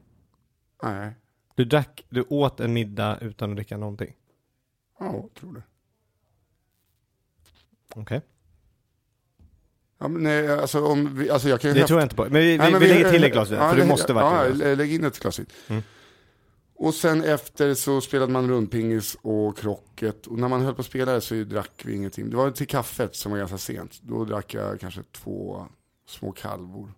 [0.84, 1.13] Nej,
[1.56, 4.15] Du drack, du åt en middag utan att dricka någonting?
[4.99, 5.62] ja, tror det.
[7.95, 8.21] Okej.
[9.97, 12.23] Ja, men nej, alltså, om vi, alltså jag kan Det häft- tror jag inte på.
[12.23, 13.88] Men vi, Nej, vi, men vi lägger till ett glas vin, ja, för du lä-
[13.88, 14.58] måste Ja, verkligen.
[14.58, 15.45] lä- lägg in ett glas vin.
[15.67, 15.84] Mm.
[16.82, 20.28] Och sen efter så spelade man rundpingis och krocket.
[20.28, 22.30] Och när man höll på att spela så drack vi ingenting.
[22.30, 24.00] Det var till kaffet som var ganska sent.
[24.02, 25.65] Då drack jag kanske två
[26.06, 26.94] små kalvor.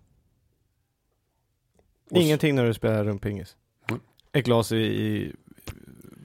[2.10, 3.56] Och Ingenting när du spelar rumpingis?
[3.88, 4.00] Mm.
[4.32, 5.32] Ett glas i, i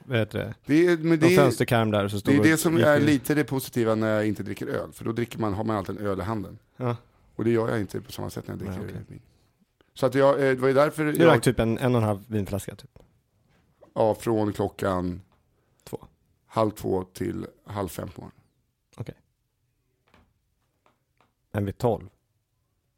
[0.04, 0.54] vad heter det?
[0.66, 3.94] Det är, men det, fönsterkarm där så det är det som är lite det positiva
[3.94, 4.92] när jag inte dricker öl.
[4.92, 6.58] För då dricker man, har man alltid en öl i handen.
[6.76, 6.96] Ja.
[7.36, 9.20] Och det gör jag inte på samma sätt när jag dricker Nej, vin.
[9.94, 12.00] Så att jag, eh, det var ju därför Du jag, drack typ en, en och
[12.00, 12.90] en halv vinflaska typ?
[13.98, 15.20] Ja, från klockan
[15.84, 15.98] Två?
[16.46, 18.34] halv två till halv fem på morgonen.
[21.52, 22.08] En vid tolv?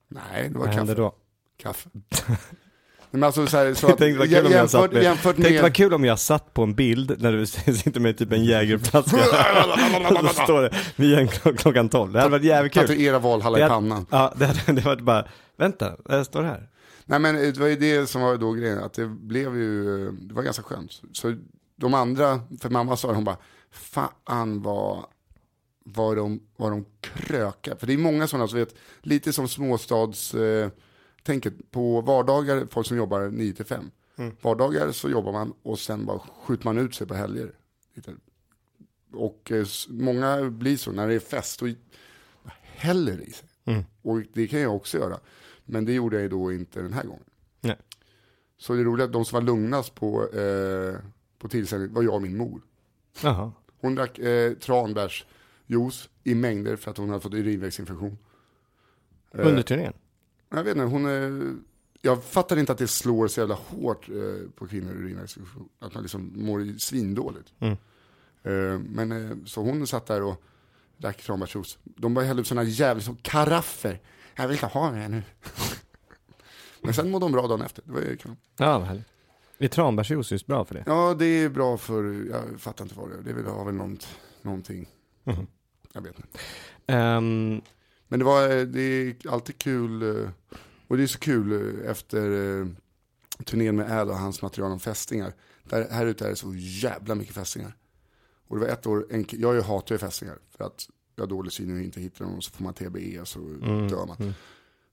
[0.09, 0.95] Nej, det var Vad kaffe.
[0.95, 1.15] då?
[1.57, 1.89] kaffe.
[3.11, 5.55] Men alltså så här, så Jag att, tänkte vad kul jag jämfört, med, jämfört tänkte
[5.55, 8.45] vad med, kul om jag satt på en bild när du sitter med typ en
[8.45, 9.19] jägerflaska
[10.21, 12.13] så står det vid en klock, klockan tolv.
[12.13, 12.83] Det hade varit jävligt kul.
[12.83, 14.07] tatuera Valhalla i pannan.
[14.11, 16.69] Ja, det hade det varit bara, vänta, vad står här?
[17.11, 20.35] Nej men det var ju det som var då grejen, att det blev ju, det
[20.35, 21.03] var ganska skönt.
[21.13, 21.37] Så
[21.77, 23.39] de andra, för mamma sa det, hon bara,
[23.71, 25.05] fan vad,
[25.85, 27.77] vad de, vad de krökar.
[27.77, 30.71] För det är många sådana som vet, lite som småstads, eh,
[31.23, 33.91] tänket på vardagar, folk som jobbar 9 till 5.
[34.41, 37.53] Vardagar så jobbar man och sen bara skjuter man ut sig på helger.
[39.13, 41.69] Och eh, många blir så, när det är fest, och
[42.63, 43.49] häller i sig.
[44.03, 45.19] Och det kan jag också göra.
[45.65, 47.25] Men det gjorde jag ju då inte den här gången.
[47.61, 47.77] Nej.
[48.59, 50.95] Så det roliga, de som var lugnast på, eh,
[51.39, 52.63] på tillställningen var jag och min mor.
[53.23, 53.53] Jaha.
[53.81, 58.19] Hon drack eh, tranbärsjuice i mängder för att hon hade fått urinvägsinfektion.
[59.35, 59.93] Eh, Under turnén?
[60.51, 61.55] Jag vet inte, hon är,
[62.03, 65.69] jag fattar inte att det slår så jävla hårt eh, på kvinnor urinvägsinfektion.
[65.79, 67.53] Att man liksom mår svindåligt.
[67.59, 67.77] Mm.
[68.43, 70.43] Eh, men eh, så hon satt där och
[70.97, 71.79] drack tranbärsjuice.
[71.85, 74.01] De bara hällde upp sådana jävla som karaffer.
[74.41, 75.23] Jag vill inte ha det här nu.
[76.81, 77.83] men sen mådde de bra dagen efter.
[77.87, 78.37] Det var ju kul.
[78.57, 79.07] Ja, vad härligt.
[79.59, 80.85] Är tranbärsjuice just bra för det?
[80.87, 83.35] Ja, det är bra för, jag fattar inte vad det är.
[83.35, 84.09] Det har väl något,
[84.43, 84.89] någonting.
[85.25, 85.47] Mhm.
[85.93, 86.39] Jag vet inte.
[86.87, 87.61] Ehm,
[88.09, 90.31] Men det, var, det är alltid kul eh,
[90.89, 92.67] Och det är så kul eh, efter eh,
[93.45, 95.33] turnén med Al och hans material om fästingar.
[95.65, 97.77] Där, här ute är det så jävla mycket fästingar.
[98.49, 100.89] Och det var ett år, en, jag hatar ju fästingar för att
[101.21, 104.07] jag har dålig syn och inte hittar dem och så får man TBE så dör
[104.07, 104.17] man.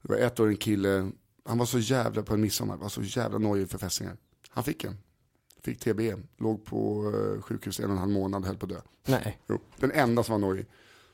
[0.02, 1.12] Det var ett år en kille,
[1.46, 4.18] han var så jävla på en midsommar, var så jävla nojig för fästingar.
[4.50, 4.98] Han fick en.
[5.64, 8.82] Fick TBE, låg på eh, sjukhus en och en halv månad, höll på att dö.
[9.08, 9.40] Nej.
[9.50, 10.66] Jo, den enda som var nojig.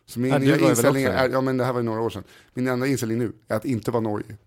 [0.06, 2.23] Så min Ja, du inställning är, ja men det här var ju några år sedan.
[2.54, 4.38] Min enda inställning nu är att inte vara nojig.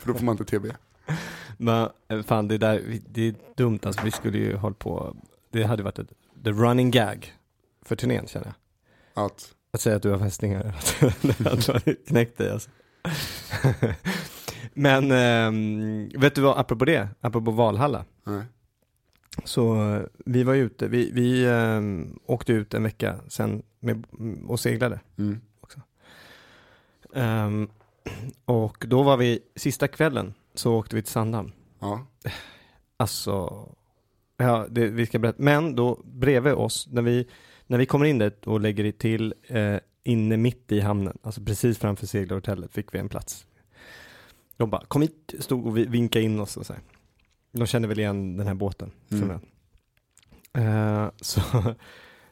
[0.00, 0.66] För då får man inte TB.
[1.56, 5.16] Men eh, fan det där, det är dumt alltså, vi skulle ju hålla på,
[5.50, 6.12] det hade varit ett,
[6.44, 7.34] the running gag
[7.82, 9.24] för turnén känner jag.
[9.24, 10.62] Att, Att säga att du har fästingar,
[11.22, 12.70] det hade knäckt dig alltså.
[14.74, 18.04] Men ehm, vet du vad, apropå det, apropå Valhalla.
[18.24, 18.42] nej.
[19.44, 24.04] Så eh, vi var ute, vi, vi ehm, åkte ut en vecka sen med,
[24.48, 25.00] och seglade.
[25.18, 25.40] Mm.
[27.14, 27.68] Ehm,
[28.44, 31.52] och då var vi, sista kvällen så åkte vi till Sandhamn.
[31.78, 32.06] Ja,
[32.96, 33.68] Alltså,
[34.36, 35.42] ja, det, vi ska berätta.
[35.42, 37.28] Men då bredvid oss, när vi,
[37.66, 41.40] när vi kommer in där och lägger det till eh, inne mitt i hamnen, alltså
[41.40, 43.46] precis framför seglarhotellet fick vi en plats.
[44.56, 46.82] De bara, kom hit, stod och vi- vinkade in oss och så här.
[47.52, 48.90] De kände väl igen den här båten.
[49.10, 49.30] Mm.
[50.54, 51.40] Eh, så,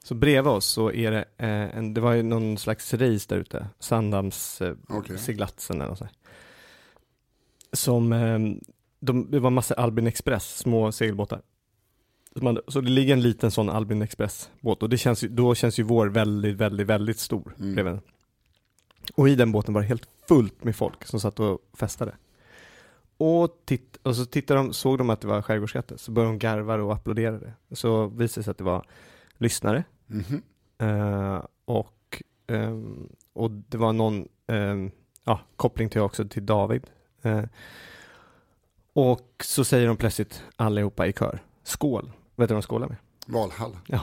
[0.03, 3.37] så bredvid oss så är det, eh, en, det var ju någon slags race där
[3.37, 4.75] ute, Sandhamns eh,
[5.19, 6.12] seglatsen eller så här.
[7.73, 8.38] Som, eh,
[9.01, 11.43] de, det var massa Albin Express, små segelbåtar.
[12.37, 15.79] Så, man, så det ligger en liten sån Albin Express-båt och det känns då känns
[15.79, 17.75] ju vår väldigt, väldigt, väldigt stor Mm.
[17.75, 18.03] bredvid den.
[19.14, 22.12] Och i den båten var det helt fullt med folk som satt och festade.
[23.16, 26.38] Och, titt, och så tittade de, såg de att det var skärgårdskatter, så började de
[26.38, 27.53] garva och applåderade.
[27.73, 28.87] Så visade det sig att det var
[29.38, 30.43] lyssnare, Mhm.
[30.79, 34.90] Eh, och, ehm, och det var någon ehm,
[35.25, 36.87] ja, koppling till också till David.
[37.23, 37.43] Eh,
[38.93, 42.12] och så säger de plötsligt allihopa i kör, skål.
[42.40, 42.96] Vet du vad de skålar med?
[43.26, 43.79] Valhall.
[43.87, 44.00] Ja.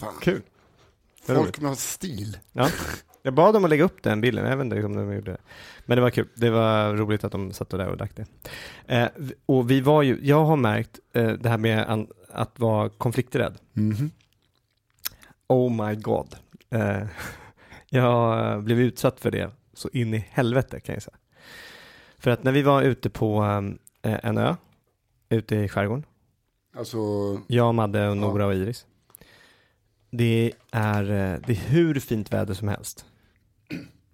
[0.00, 0.14] Fan.
[0.20, 0.42] Kul.
[1.22, 2.38] Folk med stil.
[2.52, 2.68] Ja.
[3.22, 5.38] Jag bad dem att lägga upp den bilden, vet inte om de gjorde det.
[5.86, 8.26] Men det var kul, det var roligt att de satt där och drack det.
[8.86, 9.08] Eh,
[9.46, 13.58] och vi var ju, jag har märkt eh, det här med an, att vara konflikträdd.
[13.72, 14.10] Mhm.
[15.46, 16.34] Oh my god.
[16.70, 17.02] Eh,
[17.88, 21.16] jag blev utsatt för det så in i helvete kan jag säga.
[22.18, 23.42] För att när vi var ute på
[24.02, 24.56] eh, en ö,
[25.28, 26.04] ute i skärgården,
[26.72, 26.98] Alltså,
[27.46, 28.16] jag, Madde och.
[28.16, 28.86] Nora och Iris.
[30.10, 33.04] Det är, eh, det är hur fint väder som helst.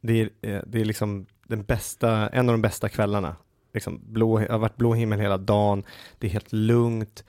[0.00, 3.36] Det är, eh, det är liksom den bästa, en av de bästa kvällarna.
[3.74, 5.84] Liksom blå, det har varit blå himmel hela dagen,
[6.18, 7.24] det är helt lugnt.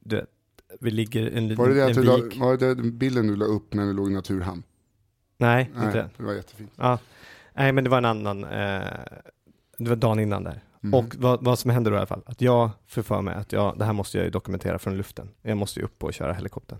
[0.00, 0.28] Du vet,
[0.80, 2.40] vi ligger en, var det, det en du la, vik.
[2.40, 4.62] var det den bilden du la upp när du låg i naturhamn?
[5.38, 6.10] Nej, Nej, inte.
[6.16, 6.72] det var jättefint.
[6.76, 6.98] Ja.
[7.54, 8.88] Nej, men det var en annan, eh,
[9.78, 10.62] det var dagen innan där.
[10.80, 10.94] Mhm.
[10.94, 13.52] Och vad, vad som hände då i alla fall, att jag får för mig att
[13.52, 15.28] jag, det här måste jag ju dokumentera från luften.
[15.42, 16.78] Jag måste ju upp och köra helikoptern.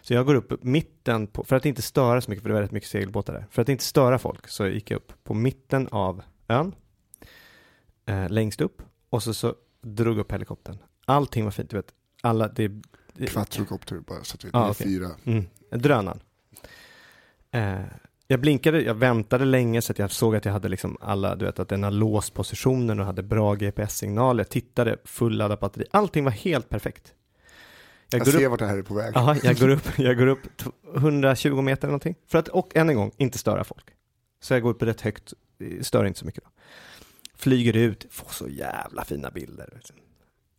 [0.00, 2.62] Så jag går upp mitten på, för att inte störa så mycket, för det var
[2.62, 3.46] rätt mycket segelbåtar där.
[3.50, 6.74] För att inte störa folk så gick jag upp på mitten av ön,
[8.06, 10.78] eh, längst upp, och så, så drog upp helikoptern.
[11.04, 11.94] Allting var fint, du vet.
[12.22, 12.68] Alla, det,
[13.12, 14.86] det Quattrocopter bara så att vi är okej.
[14.86, 15.10] fyra.
[15.24, 16.20] Mm, drönaren.
[17.50, 17.80] Eh,
[18.26, 21.44] jag blinkade, jag väntade länge så att jag såg att jag hade liksom alla, du
[21.44, 24.38] vet att den har låst positionen och hade bra GPS-signal.
[24.38, 25.84] Jag tittade, fulladdat batteri.
[25.90, 27.14] Allting var helt perfekt.
[28.10, 29.16] Jag, Jag ser upp, vart det här är på väg.
[29.16, 32.14] aha, jag går upp, jag går upp t- 120 meter eller någonting.
[32.26, 33.84] För att, och än en gång, inte störa folk.
[34.42, 36.50] Så jag går upp rätt högt, eh, stör inte så mycket då.
[37.36, 39.80] Flyger ut, får så jävla fina bilder.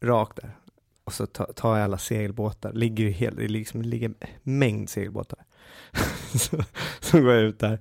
[0.04, 0.56] Rakt där.
[1.04, 4.89] Och så ta- tar jag alla segelbåtar, ligger ju helt, det liksom ligger en mängd
[4.89, 5.39] segelbåtar.
[6.36, 6.63] så,
[6.99, 7.80] så går jag ut där.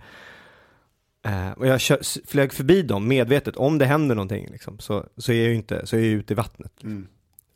[1.23, 5.33] Eh, och jag kör, flög förbi dem medvetet, om det händer någonting liksom, så, så
[5.33, 6.83] är jag ju inte, så är jag ute i vattnet.
[6.83, 7.07] Mm.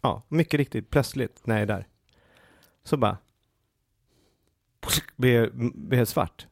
[0.00, 1.86] Ja, mycket riktigt, plötsligt när jag är där.
[2.84, 3.16] Så bara
[5.16, 6.46] blir, blir helt svart.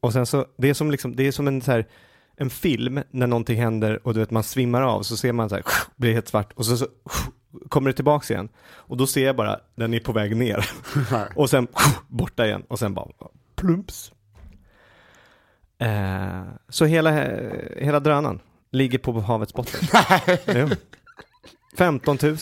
[0.00, 1.88] Och sen så, det är som liksom, det är som en så här,
[2.36, 5.54] en film när någonting händer och du vet man svimmar av så ser man så
[5.54, 5.64] här,
[5.96, 6.86] blir helt svart och så, så
[7.68, 8.48] kommer det tillbaks igen.
[8.68, 10.70] Och då ser jag bara, den är på väg ner.
[11.34, 11.68] och sen
[12.08, 13.08] borta igen och sen bara
[13.56, 14.12] plumps.
[15.78, 17.10] Eh, så hela,
[17.76, 19.80] hela drönaren ligger på havets botten.
[20.46, 20.68] Jo.
[21.78, 22.36] 15 000.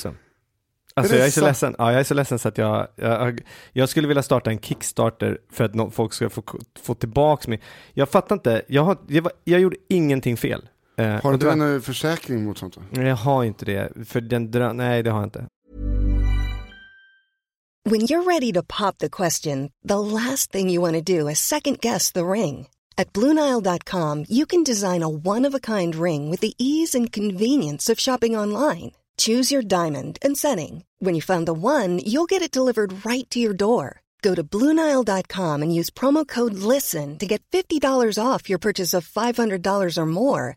[0.99, 3.40] Alltså jag är så ledsen, ja, jag är så ledsen så att jag, jag,
[3.73, 6.42] jag skulle vilja starta en Kickstarter för att folk ska få,
[6.83, 7.61] få tillbaks mig.
[7.92, 10.69] Jag fattar inte, jag, har, jag, var, jag gjorde ingenting fel.
[10.98, 12.76] Eh, Har du en försäkring mot sånt?
[12.92, 13.02] då?
[13.02, 15.46] Jag har inte det, för den drö- nej det har jag inte.
[17.90, 21.38] When you're ready to pop the question, the last thing you want to do is
[21.38, 22.66] second guess the ring.
[22.96, 27.12] At Bluenile.com, you can design a one of a kind ring with the ease and
[27.12, 28.90] convenience of shopping online.
[29.18, 30.85] Choose your diamond and setting.
[30.98, 34.00] When you find the one, you'll get it delivered right to your door.
[34.22, 39.06] Go to Bluenile.com and use promo code LISTEN to get $50 off your purchase of
[39.06, 40.56] $500 or more.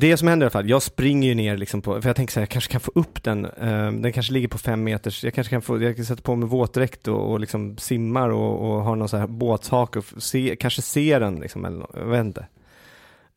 [0.00, 2.32] Det som händer i alla fall, jag springer ju ner liksom på, för jag tänker
[2.32, 5.24] så här, jag kanske kan få upp den, eh, den kanske ligger på fem meters,
[5.24, 8.70] jag kanske kan få, jag kan sätta på mig våtdräkt och, och liksom simmar och,
[8.70, 12.20] och har någon så här båtshake och se, kanske ser den liksom, eller jag vet
[12.20, 12.46] inte.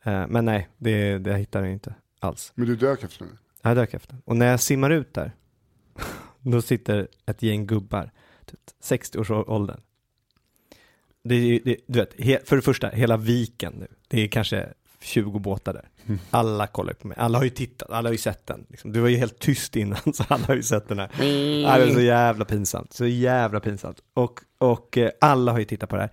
[0.03, 2.51] Eh, men nej, det, det hittar jag inte alls.
[2.55, 3.37] Men du dök efter den.
[3.61, 4.17] Jag dök efter.
[4.25, 5.31] Och när jag simmar ut där,
[6.39, 8.11] då sitter ett gäng gubbar,
[8.45, 9.81] typ 60-årsåldern.
[11.23, 15.39] Det det, du vet, he, för det första, hela viken nu, det är kanske 20
[15.39, 15.89] båtar där.
[16.29, 18.65] Alla kollar på mig, alla har ju tittat, alla har ju sett den.
[18.69, 18.91] Liksom.
[18.91, 21.09] Du var ju helt tyst innan, så alla har ju sett den här.
[21.61, 23.97] Ja, det är så jävla pinsamt, så jävla pinsamt.
[24.13, 26.11] Och, och eh, alla har ju tittat på det här.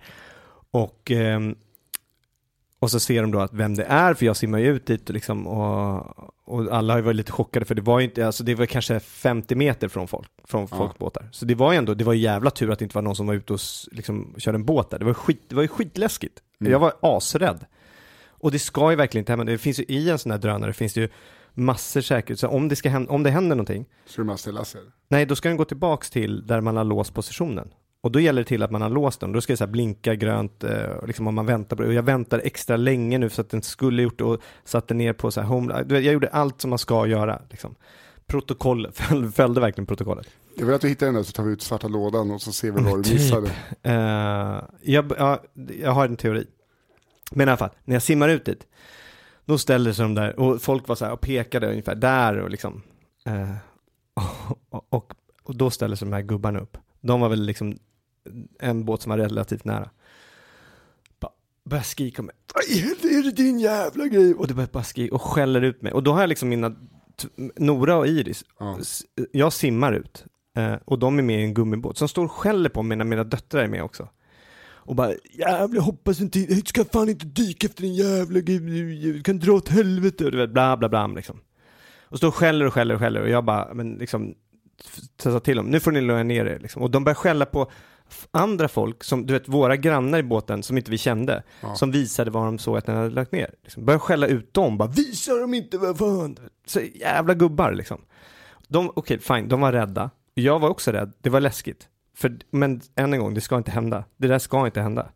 [0.71, 1.55] Och, ehm,
[2.79, 5.09] och så ser de då att vem det är, för jag simmar ju ut dit
[5.09, 6.05] och, liksom, och,
[6.45, 8.65] och alla har ju varit lite chockade, för det var ju inte, alltså det var
[8.65, 10.77] kanske 50 meter från folk, från Ja.
[10.77, 11.29] folkbåtar.
[11.31, 13.15] Så det var ju ändå, det var ju jävla tur att det inte var någon
[13.15, 13.59] som var ute och
[13.91, 14.99] liksom, körde en båt där.
[14.99, 16.39] Det var, skit, det var ju skitläskigt.
[16.57, 17.65] Jag var asrädd.
[18.41, 20.73] Och det ska ju verkligen inte hända, det finns ju i en sån här drönare,
[20.73, 21.09] finns det ju
[21.53, 24.65] massor säkerhet, så om det, ska hända, om det händer någonting, Ska du bara ställa
[24.65, 24.81] sig?
[25.09, 27.73] Nej, då ska den gå tillbaks till där man har låst positionen.
[28.03, 29.31] Och då gäller det till att man har låst den.
[29.31, 31.87] Då ska det så här blinka grönt, eh, liksom om man väntar på det.
[31.87, 35.13] Och jag väntar extra länge nu så att den skulle gjort det och satte ner
[35.13, 35.85] på så här home.
[35.89, 37.41] Jag gjorde allt som man ska göra.
[37.49, 37.75] Liksom.
[38.27, 40.27] Protokoll, följde, följde verkligen protokollet.
[40.57, 42.51] Jag vill att du hittar den där så tar vi ut svarta lådan och så
[42.51, 43.13] ser vi vad du Typ.
[43.13, 43.51] missade.
[43.83, 45.43] Eh, jag, ja,
[45.81, 46.47] jag har en teori.
[47.31, 48.67] Men i alla fall, när jag simmar ut dit,
[49.45, 52.49] då ställer sig de där och folk var så här och pekade ungefär där och
[52.49, 52.81] liksom.
[53.25, 53.51] eh,
[54.69, 55.13] och, och,
[55.43, 56.77] och då ställer sig de här gubbarna upp.
[57.01, 57.77] De var väl liksom
[58.59, 59.89] en båt som var relativt nära.
[61.19, 61.31] Bara
[61.65, 62.35] börjar skrika mig.
[62.53, 62.63] Vad
[63.11, 64.33] är det din jävla grej?
[64.33, 65.91] Och det börjar bara skrika och skäller ut mig.
[65.91, 66.75] Och då har jag liksom mina,
[67.55, 68.79] Nora och Iris, Ja.
[69.31, 70.25] jag simmar ut.
[70.57, 73.05] Eh, och de är med i en gummibåt som står och skäller på mig när
[73.05, 74.09] mina döttrar är med också.
[74.83, 79.23] Och bara jävlar hoppas inte, jag ska fan inte dyka efter din jävla grej, du
[79.23, 81.39] kan dra åt helvete och du vet bla bla bla liksom.
[82.03, 84.33] Och står och skäller och skäller och skäller och jag bara, men liksom,
[85.19, 86.81] sa till dem, nu får ni lugna ner er liksom.
[86.81, 87.71] Och de börjar skälla på
[88.31, 91.75] andra folk, som du vet våra grannar i båten som inte vi kände, Ja.
[91.75, 93.53] som visade vad de såg att den hade lagt ner.
[93.63, 93.85] Liksom.
[93.85, 96.37] Börjar skälla ut dem, bara visar de inte vad fan.
[96.67, 98.01] Så jävla gubbar liksom.
[98.67, 100.09] De, okej fine, de var rädda.
[100.33, 101.87] Jag var också rädd, det var läskigt.
[102.21, 104.03] För, men än en gång, det ska inte hända.
[104.17, 105.09] Det där ska inte hända.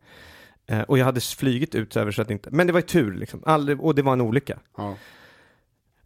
[0.68, 3.14] Eh, och jag hade flygit ut över så att inte, men det var ju tur
[3.14, 3.44] liksom.
[3.46, 4.60] Aldrig, och det var en olycka.
[4.78, 4.96] Ja.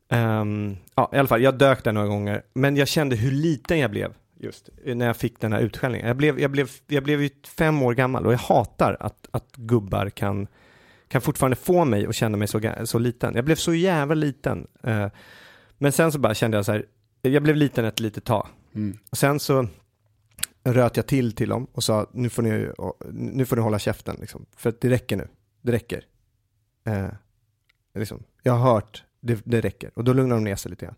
[0.09, 3.79] Ehm, ja, i alla fall, jag dök där några gånger, men jag kände hur liten
[3.79, 6.07] jag blev just när jag fick den här utskällningen.
[6.07, 9.55] Jag blev, jag blev, jag blev ju fem år gammal och jag hatar att, att
[9.55, 10.47] gubbar kan,
[11.07, 13.35] kan fortfarande få mig att känna mig så, så liten.
[13.35, 14.67] Jag blev så jävla liten.
[14.83, 15.08] Eh,
[15.77, 16.85] men sen så bara kände jag så här,
[17.21, 18.47] jag blev liten ett litet tag.
[18.75, 18.97] Mm.
[19.10, 19.67] Och sen så
[20.74, 22.72] röt jag till till dem och sa, nu får ni,
[23.12, 24.46] nu får ni hålla käften liksom.
[24.56, 25.28] För att det räcker nu.
[25.62, 26.06] Det räcker.
[26.84, 27.08] Eh,
[27.96, 28.24] liksom.
[28.44, 29.92] Jag har hört, det, det räcker.
[29.94, 30.96] Och då lugnar de ner sig lite grann.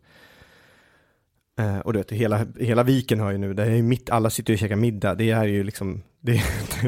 [1.60, 4.30] Eh, och du vet, hela, hela viken har ju nu, det är ju mitt, alla
[4.30, 5.16] sitter och käkar middag.
[5.16, 6.44] Det är ju liksom, det,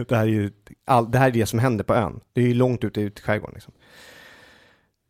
[0.07, 0.51] det här är ju,
[0.85, 2.19] all, det här är det som händer på ön.
[2.33, 3.73] Det är ju långt ute i skärgården liksom.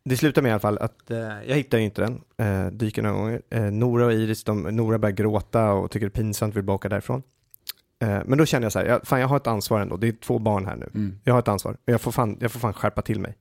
[0.04, 3.02] Det slutar med i alla fall att eh, jag hittar ju inte den, eh, dyker
[3.02, 3.42] några gånger.
[3.50, 6.74] Eh, Nora och Iris, de, Nora börjar gråta och tycker det är pinsamt, vill bara
[6.74, 7.22] åka därifrån.
[8.04, 10.08] Eh, men då kände jag så här, jag, fan jag har ett ansvar ändå, det
[10.08, 10.90] är två barn här nu.
[10.94, 11.18] Mm.
[11.24, 13.36] Jag har ett ansvar, jag får fan, jag får fan skärpa till mig.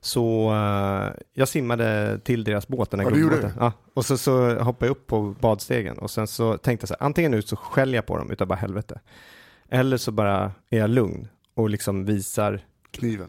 [0.00, 3.52] Så eh, jag simmade till deras båt, den här Ja, gummibåten.
[3.58, 6.94] Ja, och så, så hoppade jag upp på badstegen och sen så tänkte jag så
[7.00, 9.00] här, antingen nu så skäller jag på dem utav bara helvete.
[9.68, 13.28] Eller så bara är jag lugn och liksom visar Kniven.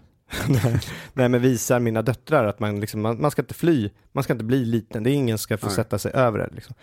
[1.13, 4.34] Nej men visar mina döttrar att man, liksom, man, man ska inte fly, man ska
[4.34, 5.76] inte bli liten, det är ingen ska få Nej.
[5.76, 6.49] sätta sig över det.
[6.51, 6.76] Liksom.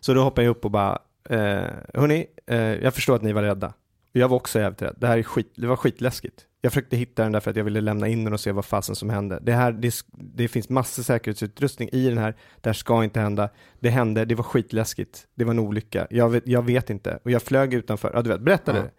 [0.00, 0.98] Så då hoppade jag upp och bara,
[1.30, 3.72] eh, hörni, eh, jag förstår att ni var rädda.
[4.12, 6.46] Jag var också jävligt rädd, det här är skit, det var skitläskigt.
[6.60, 8.94] Jag försökte hitta den därför att jag ville lämna in den och se vad fasen
[8.94, 9.38] som hände.
[9.42, 13.48] Det, här, det, det finns massor säkerhetsutrustning i den här, det här ska inte hända.
[13.80, 16.06] Det hände, det var skitläskigt, det var en olycka.
[16.10, 17.18] Jag vet, jag vet inte.
[17.24, 18.90] Och jag flög utanför, ja du vet, berättade det.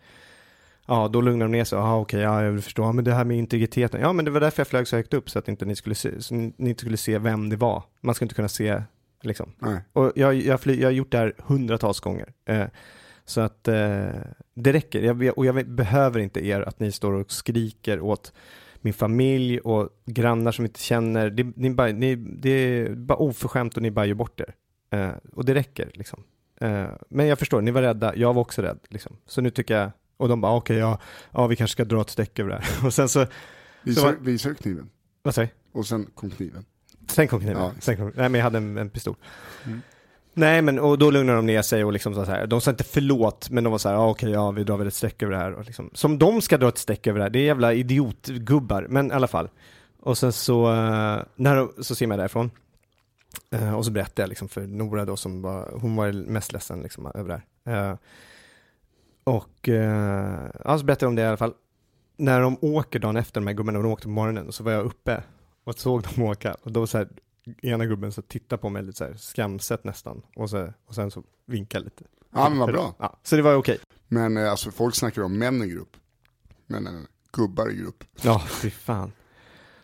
[0.88, 1.80] Ja, då lugnade de ner sig.
[1.80, 2.86] Ja, okej, ja, jag förstår.
[2.86, 4.02] Ja, men det här med integriteten.
[4.02, 5.96] Ja, men det var därför jag flög så högt upp så att inte ni skulle
[5.96, 7.84] se, ni inte skulle se vem det var.
[8.02, 8.82] Man ska inte kunna se,
[9.22, 9.52] liksom.
[9.60, 9.80] Nej.
[9.94, 12.34] Och jag, jag, fly, jag har gjort det här hundratals gånger.
[12.46, 12.66] Eh,
[13.26, 14.08] så att eh,
[14.54, 15.02] det räcker.
[15.02, 18.34] Jag, och jag behöver inte er att ni står och skriker åt
[18.82, 21.30] min familj och grannar som inte känner.
[21.30, 24.54] Det, ni bara, ni, det är bara oförskämt och ni bara gör bort er.
[24.90, 26.24] Eh, och det räcker liksom.
[26.62, 28.16] Eh, men jag förstår, ni var rädda.
[28.16, 28.80] Jag var också rädd.
[28.90, 29.18] Liksom.
[29.26, 31.00] Så nu tycker jag, och de bara okej, ja,
[31.32, 32.86] ja, vi kanske ska dra ett streck över det här.
[32.86, 33.26] Och sen så,
[33.84, 34.90] Visar, var- visar du kniven?
[35.24, 36.66] vad säger Och sen kom kniven.
[37.08, 37.64] Sen kom kniven.
[37.64, 37.72] Ja.
[37.80, 39.16] Sen kom, nej, men jag hade en, en pistol.
[39.66, 39.82] Mm.
[40.38, 42.84] Nej, men och då lugnade de ner sig och liksom så här, de sa inte
[42.84, 45.34] förlåt, men de var så här, ja, okej, ja, vi drar väl ett streck över
[45.34, 45.54] det här.
[45.54, 48.86] Och liksom, som de ska dra ett streck över det här, det är jävla idiotgubbar,
[48.90, 49.50] men i alla fall.
[50.00, 52.52] Och sen så, eh, när de, så simmade jag därifrån.
[53.52, 56.82] Eh, och så berättade jag liksom för Nora då som var, hon var mest ledsen
[56.82, 57.42] liksom över det
[57.72, 57.92] här.
[57.92, 57.98] Eh,
[59.24, 59.68] och,
[60.64, 61.54] ja, så berättade jag om det i alla fall.
[62.18, 64.72] När de åker dagen efter, de här gubbarna, och de åkte på morgonen, så var
[64.72, 65.24] jag uppe
[65.68, 66.54] och såg dem åka.
[66.64, 67.08] Och då så här,
[67.62, 70.22] ena gubben så tittade på mig lite så här skamset nästan.
[70.36, 72.04] Och, så, och sen så vinkade lite.
[72.32, 72.96] Ja men vad bra.
[73.00, 73.80] Ja, så det var okej.
[74.08, 75.98] Men eh, alltså folk snackar om män i grupp.
[76.68, 77.12] Men nej, nej, nej.
[77.32, 78.04] gubbar i grupp.
[78.22, 79.12] Ja, fy fan.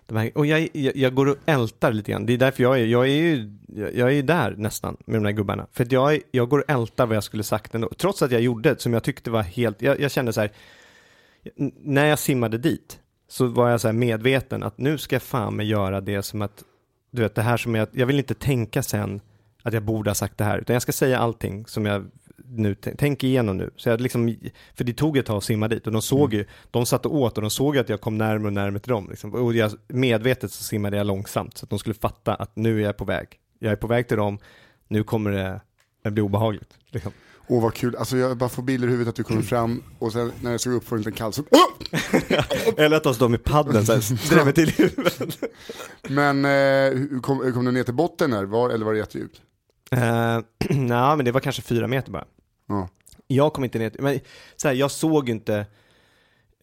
[0.09, 2.25] Här, och jag, jag, jag går och ältar lite grann.
[2.25, 5.23] Det är därför jag är, jag är ju, jag, är ju där nästan med de
[5.23, 5.67] där gubbarna.
[5.71, 7.89] För jag, jag går och ältar vad jag skulle sagt ändå.
[7.97, 10.51] Trots att jag gjorde det som jag tyckte var helt, jag, jag kände så här,
[11.81, 12.99] när jag simmade dit
[13.33, 16.41] så var jag så här medveten att nu ska jag fan med göra det som
[16.41, 16.63] att,
[17.11, 19.21] du vet det här som jag, jag vill inte tänka sen
[19.63, 22.05] att jag borde ha sagt det här, utan jag ska säga allting som jag
[22.45, 23.69] nu t- tänker igenom nu.
[23.75, 24.35] Så jag liksom,
[24.75, 27.15] för det tog ett tag att simma dit och de såg ju, de satt och
[27.15, 29.07] åt och de såg att jag kom närmare och närmare till dem.
[29.09, 29.33] Liksom.
[29.33, 32.85] Och jag, medvetet så simmade jag långsamt så att de skulle fatta att nu är
[32.85, 33.27] jag på väg.
[33.59, 34.39] Jag är på väg till dem,
[34.87, 35.61] nu kommer det,
[36.03, 36.77] det bli obehagligt.
[36.89, 37.11] Liksom.
[37.47, 40.11] Åh vad kul, alltså jag bara får bilder i huvudet att du kommer fram och
[40.13, 41.89] sen när jag såg upp får en liten kall så Åh!
[42.77, 45.43] Eller att de står med paddeln så här, drämmer till i huvudet.
[46.09, 49.41] Men eh, kom, kom du ner till botten där, var, eller var det jättedjupt?
[49.93, 49.99] Uh,
[50.69, 52.25] Nej, men det var kanske fyra meter bara.
[52.67, 52.89] Ja.
[53.27, 54.19] Jag kom inte ner, men
[54.55, 55.65] så här, jag såg ju inte,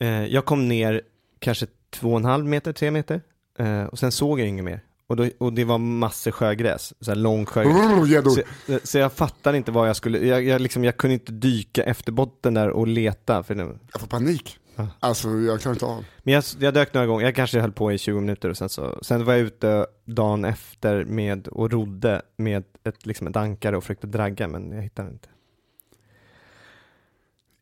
[0.00, 1.02] eh, jag kom ner
[1.38, 3.20] kanske två och en halv meter, tre meter,
[3.58, 4.80] eh, och sen såg jag inget mer.
[5.10, 8.34] Och, då, och det var massor sjögräs, så här lång sjögräs.
[8.66, 11.82] Så, så jag fattade inte vad jag skulle, jag, jag, liksom, jag kunde inte dyka
[11.82, 13.42] efter botten där och leta.
[13.42, 14.58] För det, Jag får panik.
[14.76, 14.88] Ja.
[15.00, 16.04] Alltså jag klarar inte av.
[16.22, 18.68] men jag, jag dök några gånger, jag kanske höll på i 20 minuter och sen
[18.68, 23.76] så, sen var jag ute dagen efter med och rodde med ett, liksom ett ankare
[23.76, 25.28] och försökte dragga men jag hittade inte.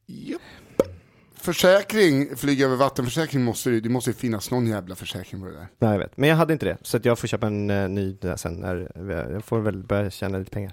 [0.06, 0.40] Japp.
[1.48, 5.52] Försäkring, flyga över vattenförsäkring måste det, det måste ju finnas någon jävla försäkring på det
[5.52, 5.66] där.
[5.78, 6.76] Nej jag vet, men jag hade inte det.
[6.82, 8.90] Så att jag får köpa en eh, ny där sen när,
[9.32, 10.72] jag får väl börja tjäna lite pengar.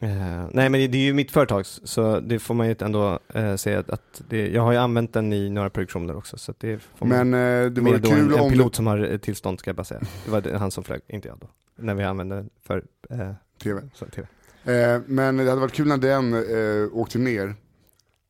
[0.00, 0.08] Eh,
[0.52, 3.56] nej men det, det är ju mitt företag så det får man ju ändå uh,
[3.56, 6.60] säga att, att det, jag har ju använt den i några produktioner också så att
[6.60, 9.12] det får man Men eh, det vore då kul en, en om pilot som har
[9.12, 10.00] eh, tillstånd ska jag bara säga.
[10.24, 11.46] Det var det, han som flög, inte jag då.
[11.76, 13.30] När vi använde den för eh,
[13.62, 13.82] tv.
[13.94, 14.26] så, TV.
[14.64, 17.54] Eh, men det hade varit kul när den eh, åkte ner,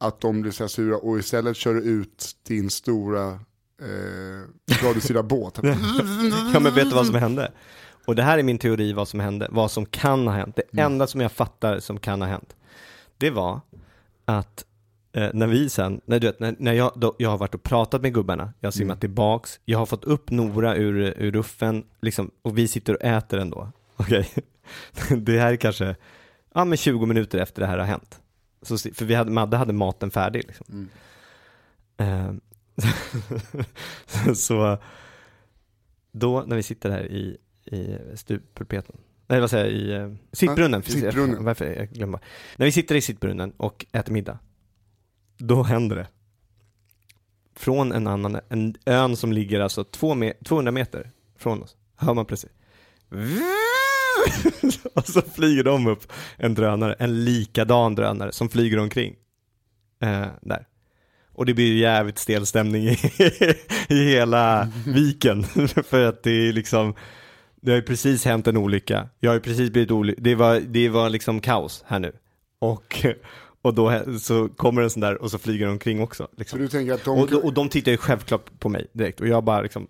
[0.07, 3.29] att de blev så här sura och istället kör ut din stora
[3.83, 5.59] eh, radiostyrda båt.
[6.53, 7.53] Ja men vet du vad som hände?
[8.07, 10.57] Och det här är min teori vad som hände, vad som kan ha hänt.
[10.57, 10.93] Det Mm.
[10.93, 12.57] enda som jag fattar som kan ha hänt,
[13.19, 13.61] det var
[14.25, 14.65] att
[15.13, 17.63] eh, när vi sen, när, du vet, när, när jag, då, jag har varit och
[17.63, 21.85] pratat med gubbarna, jag har simmat tillbaks, jag har fått upp Nora ur, ur ruffen,
[22.03, 23.69] liksom, och vi sitter och äter ändå.
[23.97, 24.31] Okej,
[25.17, 25.97] det här är kanske,
[26.55, 28.21] ja men 20 minuter efter det här har hänt.
[28.65, 30.67] Så, för vi hade, Madde hade maten färdig liksom.
[30.69, 30.89] Mm.
[31.97, 32.35] Eh,
[34.35, 34.79] så
[36.12, 38.97] då när vi sitter här i, i stupulpeten,
[39.27, 40.83] nej vad säger jag, i eh, sittbrunnen.
[40.87, 41.45] Ja, sittbrunnen.
[41.45, 42.21] Varför, jag glömmer.
[42.57, 44.39] När vi sitter i sittbrunnen och äter middag,
[45.37, 46.07] då händer det.
[47.57, 52.15] Från en annan, en ön som ligger alltså två me 200 meter från oss, hör
[52.15, 52.51] man precis.
[54.95, 59.14] och så flyger de upp en drönare, en likadan drönare som flyger omkring.
[60.03, 60.66] eh, där.
[61.37, 62.99] Och det blir ju jävligt stel stämning i,
[63.89, 65.45] i hela viken.
[65.85, 66.95] För att det är liksom,
[67.62, 69.09] det har ju precis hänt en olycka.
[69.20, 70.25] Jag har ju precis blivit olycklig.
[70.25, 72.12] Det var, det var liksom kaos här nu.
[72.59, 73.05] Och,
[73.62, 76.22] och då så kommer en sån där och så flyger de omkring också.
[76.25, 76.59] Så Liksom.
[76.59, 77.18] du tänker att de...
[77.18, 79.87] Och, och de tittar ju självklart på mig direkt och jag bara liksom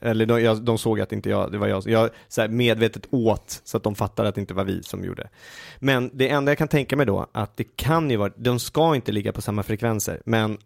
[0.00, 3.60] eller de, jag, de såg att inte jag, det var jag, jag så medvetet åt
[3.64, 5.28] så att de fattade att det inte var vi som gjorde.
[5.78, 8.94] Men det enda jag kan tänka mig då, att det kan ju vara, de ska
[8.94, 10.58] inte ligga på samma frekvenser, men eh,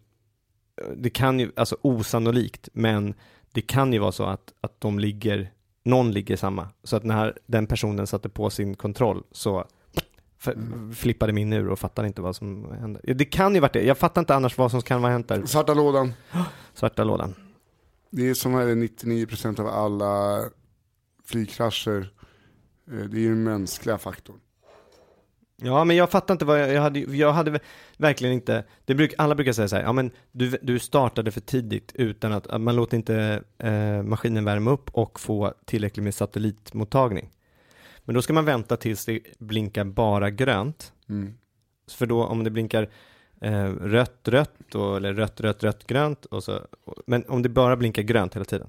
[0.97, 3.15] det kan ju, alltså osannolikt, men
[3.53, 5.51] det kan ju vara så att, att de ligger,
[5.85, 6.69] någon ligger samma.
[6.85, 9.65] Så att när den personen satte på sin kontroll så
[10.47, 10.55] f-
[10.95, 13.01] flippade min ur och fattade inte vad som hände.
[13.03, 15.47] Det kan ju varit det, jag fattar inte annars vad som kan ha hänt där.
[15.47, 16.13] Svarta lådan.
[16.75, 17.35] Svarta lådan.
[18.11, 20.43] Det är som är 99% av alla
[21.25, 22.13] flygkrascher.
[22.91, 24.41] Eh, Det är ju den mänskliga faktorn.
[25.63, 27.61] Ja, men jag fattar inte vad jag, jag hade, jag hade
[27.97, 31.41] verkligen inte, det bruk, alla brukar säga så här, ja men du, du startade för
[31.41, 36.15] tidigt utan att, att man låter inte eh, maskinen värma upp och få tillräckligt med
[36.15, 37.31] satellitmottagning.
[38.05, 41.35] Men då ska man vänta tills det blinkar bara grönt, Mm.
[41.91, 42.89] för då om det blinkar
[43.41, 46.67] eh, rött, rött, och, eller rött, rött, rött, grönt, och så,
[47.07, 48.69] men om det bara blinkar grönt hela tiden,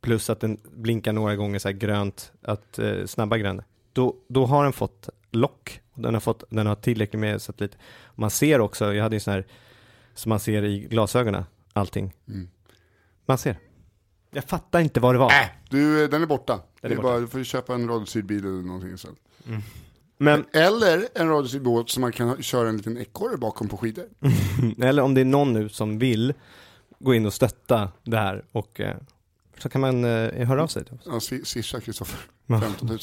[0.00, 4.46] plus att den blinkar några gånger så här grönt, att eh, snabba grönt, då, då
[4.46, 7.78] har den fått lock, och den har, fått, den har tillräckligt med satellit.
[8.14, 9.46] Man ser också, jag hade ju sån här,
[10.14, 12.12] som man ser i glasögonen, allting.
[12.28, 12.48] Mm.
[13.26, 13.56] Man ser.
[14.30, 15.30] Jag fattar inte vad det var.
[15.30, 16.60] Äh, du, den är borta.
[16.80, 17.08] Den är borta.
[17.08, 19.16] bara, du får köpa en bil eller någonting sen.
[20.22, 24.04] Men, Eller en radiostyrd båt som man kan köra en liten ekorre bakom på skidor.
[24.82, 26.34] eller om det är någon nu som vill
[26.98, 28.96] gå in och stötta det här och eh,
[29.58, 30.84] så kan man eh, höra av sig.
[31.04, 32.20] Ja, swi- swisha Kristoffer.
[32.60, 32.98] 15 000.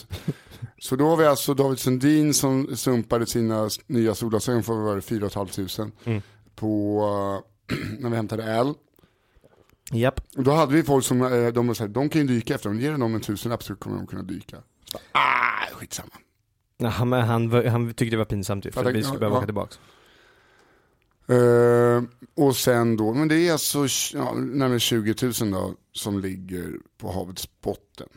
[0.79, 4.95] Så då har vi alltså David Sundin som sumpade sina nya solglasögon för vad var
[4.95, 6.21] det, 4 500 Mm.
[6.55, 7.01] på
[7.71, 8.73] eh, när vi hämtade L.
[9.91, 10.19] Japp.
[10.37, 12.55] Och då hade vi folk som, eh, de, var så här, de kan ju dyka
[12.55, 14.57] efter dem, ger dem en tusenlapp så kommer de kunna dyka.
[14.91, 16.09] Så, ah, skitsamma.
[16.77, 19.37] Men han, var- han tyckte det var pinsamt ju, för att vi skulle behöva ja.
[19.37, 19.79] åka tillbaks.
[21.27, 22.03] Eh,
[22.35, 27.11] och sen då, men det är alltså ja, närmare 20 000 då som ligger på
[27.11, 28.07] havets botten.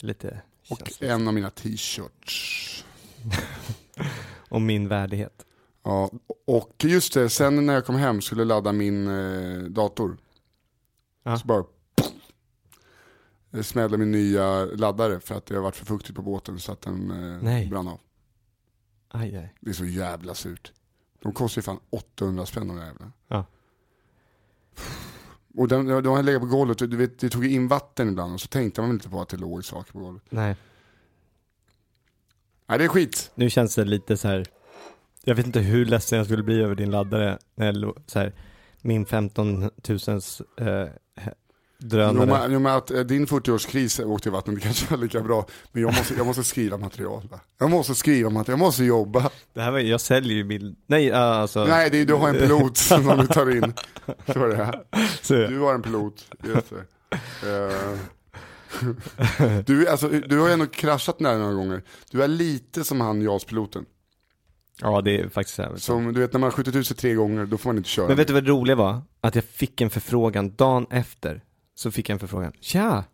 [0.00, 1.10] Lite Och känsligt.
[1.10, 2.84] en av mina t-shirts.
[4.48, 5.46] Om min värdighet.
[5.82, 6.10] Ja,
[6.46, 10.16] och just det, sen när jag kom hem skulle ladda min eh, dator.
[11.22, 11.38] Ja.
[11.38, 11.64] Så bara
[13.64, 16.80] smällde min nya laddare för att det har varit för fuktigt på båten så att
[16.80, 17.68] den eh, Nej.
[17.68, 18.00] brann av.
[19.08, 19.54] Aj, aj.
[19.60, 20.72] Det är så jävla surt.
[21.22, 23.12] De kostar ju fan 800 spänn de där jävla.
[23.28, 23.44] Ja.
[25.56, 28.34] Och den, de har legat på golvet du vet, det tog ju in vatten ibland
[28.34, 30.22] och så tänkte man inte på att det låg saker på golvet.
[30.28, 30.56] Nej.
[32.66, 33.30] Nej det är skit.
[33.34, 34.46] Nu känns det lite så här.
[35.24, 37.38] Jag vet inte hur ledsen jag skulle bli över din laddare.
[37.54, 38.32] När jag så här,
[38.82, 39.70] min 15 000
[40.56, 40.88] eh,
[41.78, 42.26] Jo drönare.
[42.26, 45.46] men, jo, men att eh, din 40-årskris åkte i vattnet, det kanske var lika bra.
[45.72, 47.28] Men jag måste, jag måste skriva material.
[47.30, 47.40] Va?
[47.58, 49.30] Jag måste skriva material, jag måste jobba.
[49.54, 50.76] Det här var, jag säljer ju bild.
[50.86, 51.64] Nej, ah, alltså.
[51.64, 53.74] Nej, det är, du har en pilot som du tar in.
[54.26, 54.64] Så är det.
[54.64, 55.48] här.
[55.48, 56.84] Du har en pilot, just det.
[57.42, 57.98] Eh,
[59.66, 61.82] du, alltså, du har ju ändå kraschat nära några gånger.
[62.10, 63.84] Du är lite som han JAS-piloten.
[64.80, 65.76] ja, det är faktiskt så.
[65.76, 67.88] Som du vet när man har skjutit ut sig tre gånger, då får man inte
[67.88, 68.08] köra.
[68.08, 69.02] Men vet du vad det roliga var?
[69.20, 71.42] Att jag fick en förfrågan dagen efter.
[71.78, 72.52] Så fick jag en förfrågan.
[72.60, 73.04] Tja!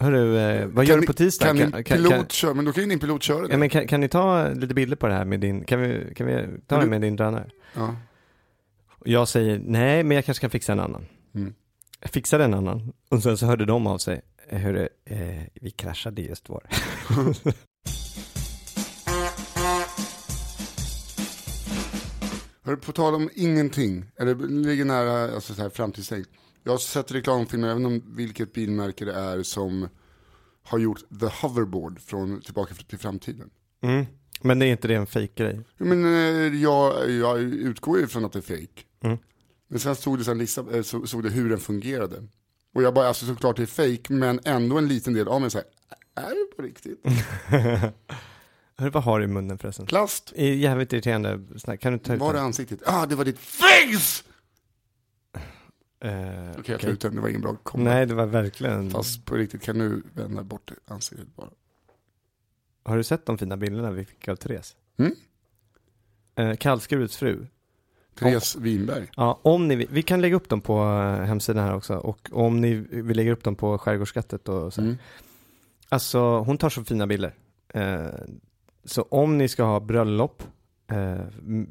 [0.00, 1.46] Hörru, eh, vad gör Kan du på ni- tisdag?
[1.46, 2.54] Kan, Kan, din kan, pilot kan, köra?
[2.54, 3.52] Men då kan ju din pilot köra det.
[3.52, 6.12] ja, men kan, kan ni ta lite bilder på det här med din, kan vi,
[6.16, 6.34] kan vi
[6.66, 7.50] ta Men det med din drönare?
[7.74, 7.96] Ja.
[9.04, 11.06] Jag säger, nej men jag kanske kan fixa en annan.
[11.34, 11.54] Mm.
[12.00, 12.92] Jag fixade en annan.
[13.08, 14.20] Och sen så hörde de av sig.
[14.48, 16.66] "Eh, Hörru, eh, vi kraschade just vår.
[22.62, 26.26] Hör, på tal om ingenting, eller ligger nära alltså, så här, framtidstänk.
[26.68, 29.88] Jag har sett reklamfilmer, även om vilket bilmärke det är, som
[30.62, 33.50] har gjort The Hoverboard från Tillbaka till framtiden.
[33.82, 34.06] Mm.
[34.40, 35.60] Men det är inte det en fejkgrej?
[35.76, 38.82] Men eh, jag, jag utgår ju från att det är fake.
[39.04, 39.18] Mm.
[39.68, 42.26] Men sen stod det, så här, lista, eh, så, såg det hur den fungerade.
[42.74, 43.66] Och jag bara, alltså såklart det är
[43.96, 45.68] fake, men ändå en liten del av mig säger
[46.14, 47.04] är det på riktigt?
[48.76, 49.86] Hörru, vad har du i munnen förresten?
[49.86, 50.32] Plast?
[50.36, 51.40] Jävligt irriterande.
[51.80, 52.80] Kan du ta ut Var det ansiktet?
[52.86, 54.27] Ah, det var ditt face!
[56.00, 56.10] Eh,
[56.58, 57.84] Okej, jag tar ut den, det var ingen bra kombo.
[57.84, 58.90] Nej, det var verkligen...
[58.90, 61.50] Fast på riktigt, kan du vända bort ansiktet bara?
[62.82, 64.76] Har du sett de fina bilderna vi fick av Therese?
[64.98, 65.12] Mm?
[66.34, 67.46] Eh, Kallskurets fru.
[68.18, 69.10] Therese Winberg.
[69.16, 72.28] Ja, om ni vill, vi kan lägga upp dem på eh, hemsidan här också och
[72.32, 74.80] om ni vill lägga upp dem på Skärgårdsskattet och så.
[74.80, 74.96] Mm.
[75.88, 77.34] Alltså hon tar så fina bilder.
[77.68, 78.06] Eh,
[78.84, 80.42] så om ni ska ha bröllop
[80.90, 81.18] eh,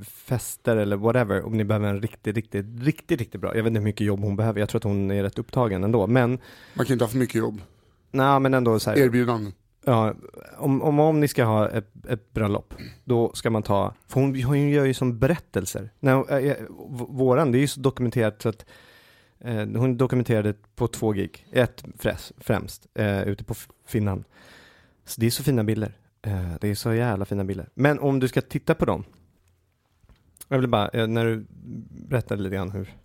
[0.04, 3.80] fester eller whatever, om ni behöver en riktigt, riktigt, riktigt, riktigt bra, jag vet inte
[3.80, 6.40] hur mycket jobb hon behöver, jag tror att hon är rätt upptagen ändå, men,
[6.74, 7.62] Man kan inte ha för mycket jobb.
[8.12, 9.54] nej men ändå så här, Erbjudanden.
[9.86, 10.14] ja,
[10.58, 14.44] om, om, om ni ska ha ett, ett bröllop, då ska man ta, för hon,
[14.44, 15.90] hon gör ju som berättelser.
[16.00, 16.42] Nej, äh,
[16.90, 18.66] v- våran, det är ju så dokumenterat så att
[19.40, 23.54] eh, hon dokumenterade på två gig, ett fräs, främst, eh, ute på
[23.88, 24.24] Finland.
[25.06, 25.98] Så det är så fina bilder.
[26.28, 27.70] Eh, det är så jävla fina bilder.
[27.74, 29.04] Men om du ska titta på dem,
[30.48, 31.46] jag vill bara, eh, när du
[32.08, 32.96] berättade lite grann hur,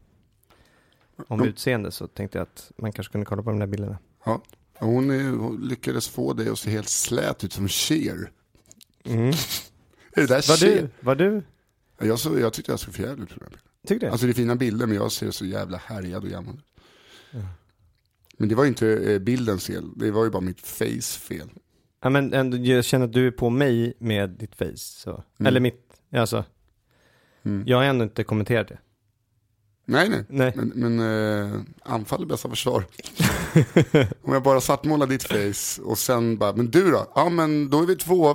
[1.28, 1.46] om Ja.
[1.46, 3.98] utseende så tänkte jag att man kanske kunde kolla på de där bilderna.
[4.74, 8.30] Hon, är, hon lyckades få det att se helt slät ut som Cher.
[9.04, 9.28] Mm.
[10.12, 10.80] Är det där Var Cher?
[10.82, 11.42] du, var du,
[11.98, 13.38] Jag, så, jag tyckte jag såg för jävligt ut.
[13.38, 14.10] på den tyckte?
[14.10, 16.64] Alltså det är fina bilder men jag ser så jävla härjad och gammal ut.
[17.30, 17.40] Ja.
[18.38, 21.50] Men det var ju inte eh, bildens fel, det var ju bara mitt face fel.
[22.02, 25.10] Ja men ändå, jag känner att du är på mig med ditt face så.
[25.10, 25.46] Mm.
[25.46, 25.80] Eller mitt,
[26.16, 26.44] alltså,
[27.44, 27.62] Mm.
[27.66, 28.78] jag har ändå inte kommenterat det.
[29.84, 30.52] Nej nej, Nej.
[30.56, 31.00] men, men
[31.52, 32.84] eh, anfall är bästa försvar.
[34.22, 37.12] Om jag bara svartmålar ditt face och sen bara, men du då?
[37.14, 38.34] Ja men då är vi två.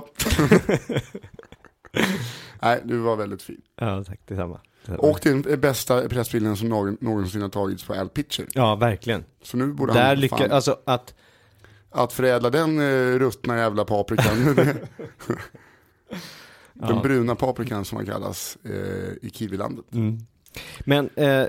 [2.62, 3.60] Nej, du var väldigt fin.
[3.76, 4.60] Ja tack, detsamma.
[4.98, 8.46] Och den bästa pressbilden som någon, någonsin har tagits på Al Pitcher.
[8.54, 9.24] Ja, verkligen.
[9.42, 11.14] Så nu borde Där han, lyckas, fan, alltså att,
[11.90, 14.54] att förädla den eh, ruttna jävla paprikan.
[14.54, 14.78] den
[16.96, 17.00] Ja.
[17.02, 19.92] bruna paprikan som man kallas eh, i Kiwilandet.
[19.92, 20.18] mm.
[20.80, 21.44] Men, eh,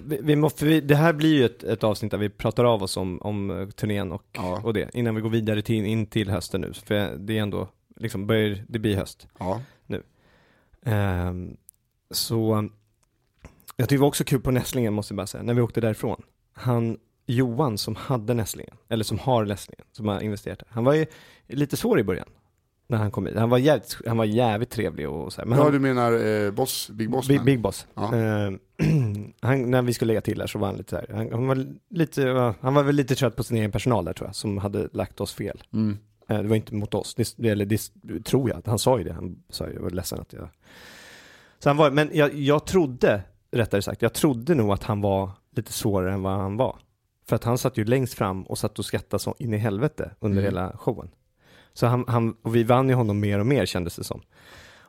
[0.00, 2.82] vi, vi måste, vi, det här blir ju ett, ett avsnitt där vi pratar av
[2.82, 4.60] oss om, om eh, turnén och, Ja.
[4.64, 6.72] och det, innan vi går vidare till, in till hösten nu.
[6.72, 9.28] För det är ändå, liksom, börjar, det blir höst.
[9.38, 9.60] Ja.
[10.84, 11.56] Ehm,
[12.10, 12.68] så
[13.76, 15.80] jag tyckte det var också kul på Nässlingen måste jag bara säga, när vi åkte
[15.80, 16.22] därifrån.
[16.52, 16.98] Han,
[17.28, 20.62] Johan som hade Nässlingen, eller som har Nässlingen, som har investerat.
[20.68, 21.06] Han var ju
[21.48, 22.28] lite svår i början.
[22.90, 23.36] När han kom hit.
[23.36, 25.46] Han var jävligt, han var jävligt trevlig och så här.
[25.46, 27.44] Men ja, han, du menar eh, boss, Big Boss Big.
[27.44, 27.86] Big Boss.
[27.94, 28.14] Ja.
[28.14, 28.58] Ehm,
[29.40, 31.46] han, när vi skulle lägga till där så var han lite så här, han, han,
[31.46, 34.58] var lite, han var väl lite trött på sin egen personal där tror jag, som
[34.58, 35.62] hade lagt oss fel.
[35.72, 35.98] Mm.
[36.28, 37.80] Eh, Det var inte mot oss, det, eller det
[38.24, 38.62] tror jag.
[38.66, 39.12] Han sa ju det.
[39.12, 40.48] Han sa jag var ledsen att jag...
[41.58, 45.30] Så han var, men jag, jag trodde, rättare sagt, jag trodde nog att han var
[45.56, 46.76] lite svårare än vad han var.
[47.28, 50.10] För att han satt ju längst fram och satt och skrattade så in i helvete
[50.20, 50.44] under Mm.
[50.44, 51.08] hela showen.
[51.72, 54.20] Så han, han, och vi vann ju honom mer och mer kändes det som.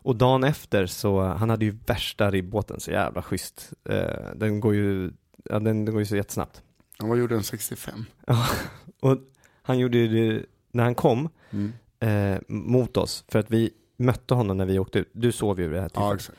[0.02, 3.74] Och dagen efter så, han hade ju värsta ribbåten, så jävla schysst.
[3.90, 5.12] Eh, den går ju,
[5.44, 6.64] ja, den, den går ju så jättesnabbt.
[6.98, 8.06] Han var gjorde en 65.
[9.02, 9.18] Och
[9.62, 10.08] han gjorde ju
[10.40, 11.74] det, när han kom, Mm.
[12.00, 15.10] eh, mot oss för att vi mötte honom när vi åkte ut.
[15.14, 16.20] Du sov ju vid det här Ja, tillfället.
[16.22, 16.38] exakt.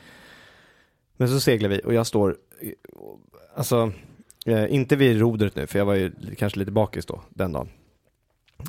[1.17, 2.71] Men så seglar vi och jag står, eh,
[3.55, 3.91] alltså,
[4.45, 7.69] eh, inte vid rodret nu för jag var ju kanske lite bakis då den dagen.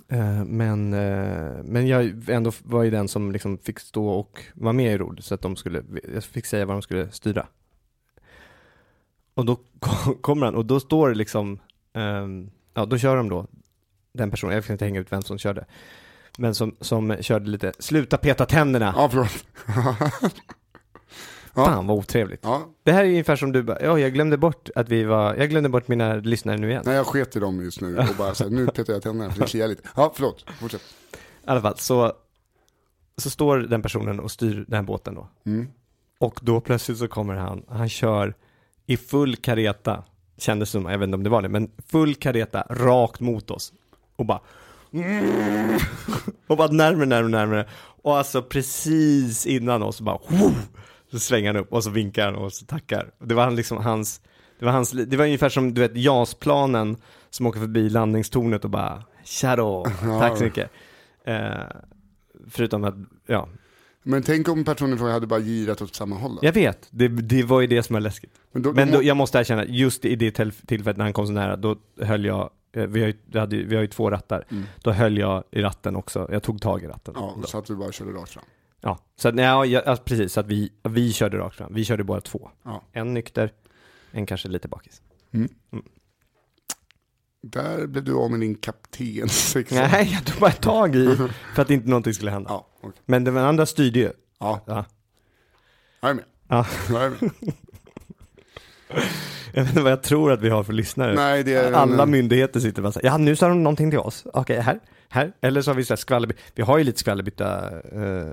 [0.09, 4.73] Eh, men, eh, men jag ändå var ju den som liksom fick stå och vara
[4.73, 5.83] med i rodret så att de skulle,
[6.15, 7.47] jag fick säga vad de skulle styra.
[9.35, 9.61] Och då
[10.21, 11.59] kommer han och då står det liksom,
[11.93, 13.47] ehm, ja då kör de då
[14.13, 15.65] den personen, jag kan inte hänga ut vem som körde,
[16.39, 19.45] men som, som körde lite, sluta peta tänderna, Ja, förlåt.
[21.55, 21.65] ja.
[21.65, 22.41] fan vad otrevligt.
[22.43, 22.69] ja.
[22.83, 25.51] Det här är ungefär som du bara, ja jag glömde bort att vi var, jag
[25.51, 26.83] glömde bort mina lyssnare nu igen.
[26.87, 29.33] Nej, jag sket i dem just nu och bara så här, nu petar jag tänderna
[29.33, 29.89] för det kliar lite.
[29.97, 30.45] Ja, förlåt.
[30.61, 30.83] Fortsätt.
[31.13, 32.13] I alla fall, så,
[33.17, 35.29] så står den personen och styr den här båten då.
[35.47, 35.69] Mm.
[36.19, 38.35] Och då plötsligt så kommer han, han kör
[38.87, 40.05] i full kareta,
[40.39, 43.73] kändes som, jag vet inte om det var det, men full kareta rakt mot oss.
[44.17, 44.41] Och bara
[46.47, 47.69] och bara närmare, närmare, närmare.
[48.03, 50.19] Och alltså precis innan oss bara
[51.13, 53.11] så svänger han upp och så vinkar han och så tackar.
[53.19, 54.21] Det var liksom hans,
[54.59, 56.97] det var hans, det var ungefär som du vet JAS-planen
[57.31, 59.87] som åker förbi landningstornet och bara tja då,
[60.21, 60.71] tack så mycket.
[61.25, 61.51] Eh,
[62.51, 62.95] förutom att,
[63.27, 63.49] ja,
[64.03, 66.35] Men tänk om personen från hade bara girat åt samma håll.
[66.35, 66.39] då.
[66.43, 68.33] jag vet, det, det var ju det som var läskigt.
[68.53, 71.27] Men, då, Men då, jag måste erkänna, just i det till- tillfället när han kom
[71.27, 74.11] så nära, då höll jag, eh, vi har ju, vi hade, vi har ju två
[74.11, 74.65] rattar, Mm.
[74.83, 77.15] då höll jag i ratten också, jag tog tag i ratten.
[77.17, 77.47] Ja, Då.
[77.47, 78.45] så att du bara körde rakt fram.
[78.85, 79.37] Ja, så att,
[79.71, 82.51] ja, alltså, precis, så att vi, vi körde rakt fram, vi körde bara två.
[82.63, 82.83] Ja.
[82.93, 83.53] En nykter,
[84.11, 85.03] en kanske lite bakis.
[87.43, 89.29] Där blev du av med din kapten.
[89.71, 91.17] Nej, jag tog bara tag i
[91.55, 92.51] för att inte någonting skulle hända.
[92.51, 93.01] Ja, okej.
[93.05, 94.11] Men den andra styrde ju.
[94.39, 94.85] ja, Ja.
[96.01, 96.25] jag är med.
[96.49, 96.67] Ja.
[96.91, 97.31] Jag är med.
[99.55, 101.15] Jag vet inte vad jag tror att vi har för lyssnare.
[101.15, 103.91] Nej, det är en- Alla myndigheter sitter bara så här, ja nu sa de någonting
[103.91, 104.27] till oss.
[104.33, 105.33] Okej, här, här.
[105.41, 108.33] Eller så har vi så här skvallerby- vi har ju lite skvallerbytta eh,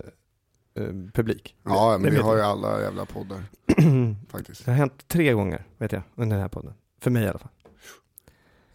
[1.13, 1.55] publik.
[1.63, 3.43] Ja, Det men vi vet har ju alla jävla poddar.
[4.31, 4.65] Faktiskt.
[4.65, 6.73] Det har hänt tre gånger, vet jag, under den här podden.
[7.01, 7.51] För mig i alla fall.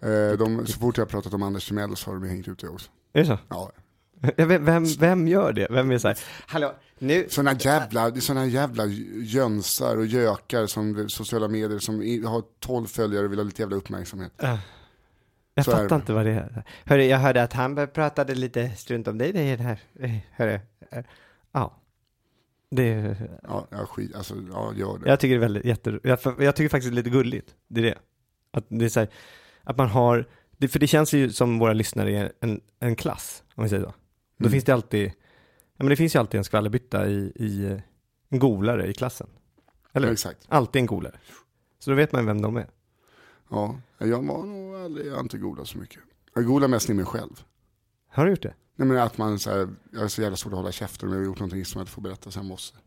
[0.00, 2.58] Eh, de, så fort jag har pratat om Anders Timell så har de hängt ut
[2.58, 2.90] det också.
[3.12, 3.38] Är det så?
[3.48, 3.72] Ja.
[4.36, 5.66] Vem, vem gör det?
[5.70, 8.86] Vem är så här, hallå, nu, Sådana jävla, det är såna jävla
[9.22, 11.94] jönsar och gökar som sociala medier som
[12.26, 14.32] har 12 följare och vill ha lite jävla uppmärksamhet.
[15.54, 15.76] jag så det.
[15.76, 16.64] fattar inte vad det är.
[16.84, 19.78] Hörru, jag hörde att han pratade lite strunt om dig, det här.
[20.00, 21.04] Eh, Hörru, eh,
[21.52, 21.76] ja.
[22.76, 25.08] Det, Ja, ja skit, alltså, ja gör det.
[25.10, 27.54] jag tycker det är väldigt jätte, jag, jag tycker faktiskt det är lite gulligt.
[27.68, 27.98] Det är det.
[28.50, 29.08] Att det är så här,
[29.62, 33.42] att man har, det, för det känns ju som våra lyssnare är en, en klass,
[33.54, 33.94] om vi säger så.
[34.38, 34.52] Då Mm.
[34.52, 35.06] finns det alltid,
[35.76, 37.80] ja men det finns ju alltid en skvallerbytta i, i
[38.28, 39.26] en golare i klassen.
[39.92, 40.38] Eller Ja, exakt.
[40.48, 41.16] Alltid en golare.
[41.78, 42.66] Så då vet man vem de är.
[43.50, 46.00] Ja, jag var nog aldrig, jag har inte golat så mycket.
[46.34, 47.44] Jag golar mest i mig själv.
[48.14, 48.54] Har du gjort det?
[48.76, 51.14] Nej men att man så här, jag är så jävla svårt att hålla käften om
[51.14, 52.78] jag har gjort någonting som jag inte får berätta så jag måste.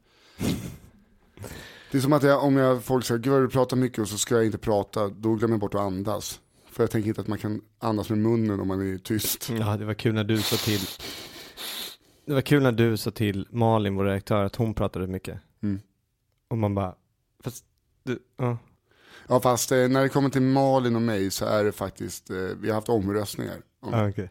[1.91, 4.07] Det är som att jag, om jag, folk säger, gud vad du pratar mycket och
[4.07, 6.41] så ska jag inte prata, då glömmer jag bort att andas.
[6.71, 9.49] För jag tänker inte att man kan andas med munnen om man är tyst.
[9.59, 10.82] Ja, det var kul när du sa till
[12.25, 15.39] Det var kul när du sa till Malin, vår redaktör, att hon pratade mycket.
[15.63, 15.80] Mm.
[16.47, 16.95] Och man bara,
[17.43, 17.65] fast
[18.03, 18.57] du, ja.
[19.28, 22.36] Ja fast eh, när det kommer till Malin och mig så är det faktiskt, eh,
[22.36, 23.57] vi har haft omröstningar.
[23.80, 24.30] Om, ja okej.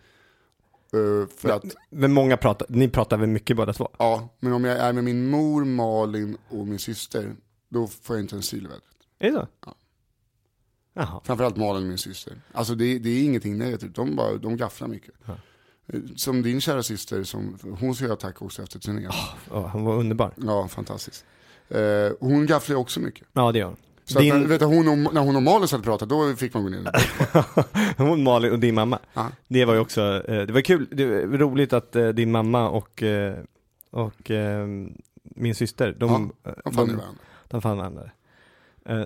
[0.93, 3.89] Eh, för att, Men många pratar, ni pratar väl mycket båda två?
[3.99, 7.35] ja, men om jag är med min mor, Malin och min syster,
[7.69, 8.83] då får jag inte en syl i vädret.
[9.19, 9.49] Är det så?
[9.67, 9.75] Ja.
[10.95, 11.21] Jaha.
[11.25, 12.35] Framförallt Malin och min syster.
[12.53, 15.15] Alltså det, det är ingenting negativt, de, bara, de gafflar mycket.
[15.25, 15.33] Ja.
[15.87, 19.11] Eh, Som din kära syster, som, hon ska göra tack också efter turnén.
[19.51, 20.33] Ja, hon var underbar.
[20.37, 21.25] Ja, fantastiskt.
[21.69, 21.79] Eh,
[22.21, 23.29] hon gafflar också mycket.
[23.33, 23.77] Ja, det gör hon.
[24.09, 26.15] Så att när, Din, vet du, hon och, när hon och Malin satt och pratade,
[26.15, 26.91] då fick man gå ner.
[28.09, 28.99] hon, Malin och din mamma.
[29.15, 29.31] Ja.
[29.49, 32.69] Det var ju också, eh, det var kul, det var roligt att eh, din mamma
[32.69, 33.35] och, eh,
[33.91, 34.31] och
[35.23, 37.23] min syster, de, Ja, De fann de, varandra.
[37.49, 38.11] De fann varandra.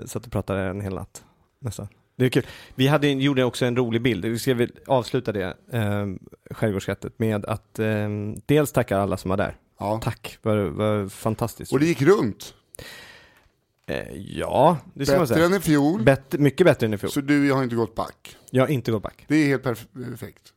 [0.06, 1.24] Satt och pratade en hel natt,
[1.58, 1.88] nästan.
[2.20, 2.46] Det är kul.
[2.74, 6.06] Vi hade, gjorde också en rolig bild, vi ska avsluta det, eh,
[6.50, 8.08] skärgårdsskattet, med att eh,
[8.46, 9.56] dels tacka alla som var där.
[9.78, 10.00] Ja.
[10.02, 11.72] Tack, vad, vad fantastiskt.
[11.72, 12.54] Och det gick runt.
[13.86, 15.46] Eh, ja, det ska man Bättre säga.
[15.46, 16.02] än i fjol.
[16.02, 17.10] Bättre, mycket bättre än i fjol.
[17.10, 18.36] Så du har inte gått back.
[18.50, 19.24] Jag har inte gått back.
[19.28, 20.52] Det är helt perf- perfekt.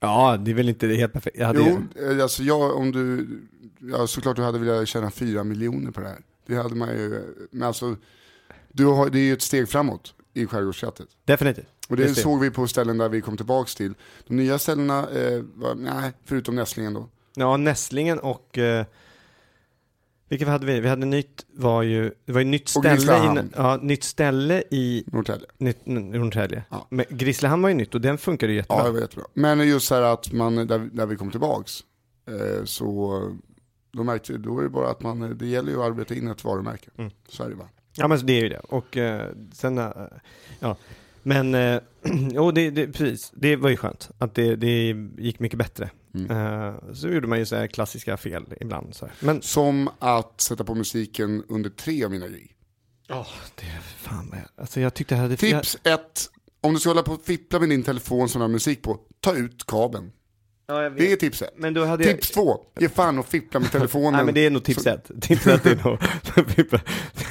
[0.00, 1.36] Ja, det är väl inte helt perfekt.
[1.38, 3.26] Jag hade Jo, eh, alltså jag, om du,
[3.80, 6.18] ja såklart du hade velat tjäna fyra miljoner på det här.
[6.46, 7.96] Det hade man ju, men alltså,
[8.72, 11.08] du har, det är ju ett steg framåt i skärgårdsskattet.
[11.24, 11.66] Definitivt.
[11.88, 13.94] Och det Just såg vi på ställen där vi kom tillbaks till.
[14.26, 17.08] De nya ställena, eh, var, nej, förutom Nässlingen då.
[17.34, 18.58] Ja, Nässlingen och...
[18.58, 18.86] Eh,
[20.28, 20.80] vilka hade vi?
[20.80, 25.04] Vi hade nytt, var ju, det var ju nytt ställe, i, ja, nytt ställe i
[25.06, 25.46] Norrtälje.
[25.58, 26.64] nytt, Norrtälje.
[26.70, 26.86] Ja.
[26.90, 28.84] Men Grisslehamn var ju nytt och den funkade ju Ja, jättebra.
[28.84, 29.24] det var jättebra.
[29.34, 31.80] Men just så här att man, där, där vi kom tillbaks,
[32.28, 33.20] eh, så
[33.92, 36.44] då märkte då är det bara att man, det gäller ju att arbeta in ett
[36.44, 36.90] varumärke.
[36.98, 37.10] Mm.
[37.28, 37.68] Så är det bara.
[37.96, 38.58] Ja men det är ju det.
[38.58, 39.90] Och eh, sen, eh,
[40.60, 40.76] ja.
[41.22, 41.80] Men, eh,
[42.32, 43.32] jo det, det, precis.
[43.34, 44.10] Det var ju skönt.
[44.18, 45.90] Att det, det gick mycket bättre.
[46.16, 46.66] Mm.
[46.66, 48.94] Eh, så gjorde man ju så här klassiska fel ibland.
[48.94, 49.14] Så här.
[49.20, 52.56] Men, Som att sätta på musiken under tre av mina gig.
[53.10, 55.32] åh, det är fan jag, alltså jag tyckte jag hade...
[55.32, 56.22] Jag, Tips ett,
[56.60, 58.98] om du ska hålla på och fippla med din telefon som du har musik på,
[59.20, 60.12] ta ut kabeln.
[60.66, 60.98] ja, jag vet.
[60.98, 61.54] Det är tips ett.
[61.56, 64.12] Men då hade Tips två, ge fan och fippla med telefonen.
[64.12, 65.10] Nej men det är nog tips ett.
[65.20, 65.98] Tips ett är nog,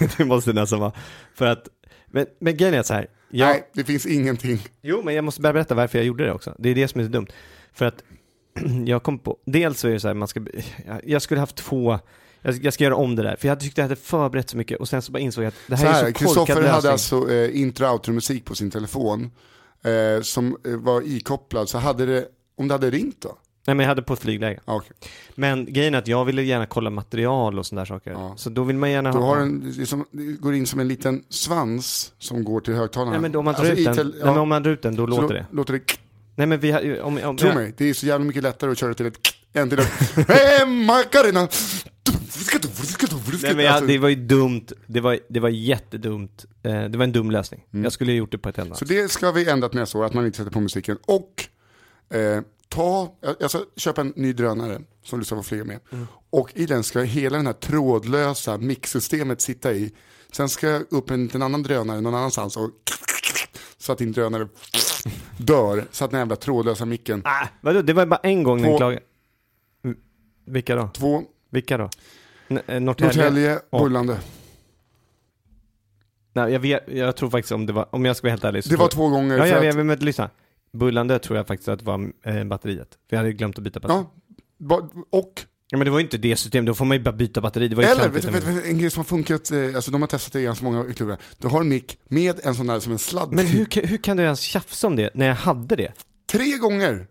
[0.17, 0.91] det måste nästan vara.
[1.33, 1.67] För att,
[2.07, 3.07] men, men grejen är så här.
[3.29, 4.59] Jag, Nej, det finns ingenting.
[4.81, 6.55] Jo, men jag måste bara berätta varför jag gjorde det också.
[6.59, 7.27] Det är det som är så dumt.
[7.73, 8.03] För att
[8.85, 10.41] jag kom på, dels så är det så här, man ska,
[11.03, 11.99] jag- skulle haft två,
[12.61, 13.35] jag, ska göra om det där.
[13.35, 15.55] För jag tyckte jag hade förberett så mycket och sen så bara insåg jag att
[15.67, 18.71] det Så här, här, är så Kristoffer hade alltså eh, intro outro musik på sin
[18.71, 19.31] telefon
[19.83, 22.25] eh, som eh, var ikopplad, så hade det,
[22.57, 23.37] om det hade ringt då?
[23.67, 24.59] Nej men jag hade på flygläge.
[24.65, 24.91] Ja, okej.
[25.35, 28.11] Men grejen är att jag ville gärna kolla material och sådana där saker.
[28.11, 28.33] Ja.
[28.37, 29.25] Så då vill man gärna Du ha...
[29.25, 32.73] har en, det, är som, det går in som en liten svans som går till
[32.73, 33.11] högtalarna.
[33.11, 34.81] Nej men om man drar Alltså, ut den, tel- nej, men om man drar ut
[34.81, 35.45] den då så låter det.
[35.51, 35.79] Låter det
[36.35, 38.77] Nej men vi har, om, om, Tro mig, det är så jävla mycket lättare att
[38.77, 39.17] köra till ett
[39.53, 41.47] än till ett Hej Macarena!
[43.43, 46.45] Nej men jag, Alltså, det var ju dumt, det var, det var jättedumt.
[46.63, 47.65] Eh, det var en dum lösning.
[47.71, 48.77] Jag skulle ha gjort det på ett annat Mm.
[48.77, 50.97] Så det ska vi ändrat nästa år, att man inte sätter på musiken.
[51.05, 51.45] Och
[52.17, 53.15] eh, ta,
[53.47, 55.79] ska köpa en ny drönare som du ska få flyga med.
[55.91, 56.07] Mm.
[56.29, 59.93] Och i den ska hela den här trådlösa mixsystemet sitta i.
[60.31, 62.69] Sen ska jag upp en liten annan drönare någon annanstans och
[63.77, 64.47] så att din drönare
[65.37, 65.85] dör.
[65.91, 67.21] Så att den jävla trådlösa micken.
[67.25, 69.01] Ah, vadå, det var bara en gång den Två- klagade.
[69.83, 69.97] Mm,
[70.45, 70.89] Vilka då?
[70.93, 71.89] Två, Vilka då?
[72.47, 73.13] N- eh, Norrtälje?
[73.23, 74.19] Norrtälje, och- Bullande.
[76.33, 78.63] Nej, jag, vet, jag tror faktiskt om det var, om jag ska vara helt ärlig
[78.63, 79.37] så Det var två gånger.
[79.37, 80.29] Ja, jag, jag, men lyssna.
[80.71, 82.89] Bullande tror jag faktiskt att det var eh, batteriet.
[83.09, 84.03] För jag hade glömt att byta batteri.
[84.59, 84.81] Ja.
[85.69, 87.67] Ja, men det var ju inte det systemet, då får man ju bara byta batteri.
[87.67, 89.91] Det var ju eller vet, du- vet, du- en grej som har funkat, eh, alltså
[89.91, 91.17] de har testat det i ganska många klubbar.
[91.37, 93.31] Du har en mick med en sån där som en sladd.
[93.31, 95.93] Men hur, kan- hur kan du ens tjafsa om det när jag hade det?
[96.27, 97.07] Tre gånger.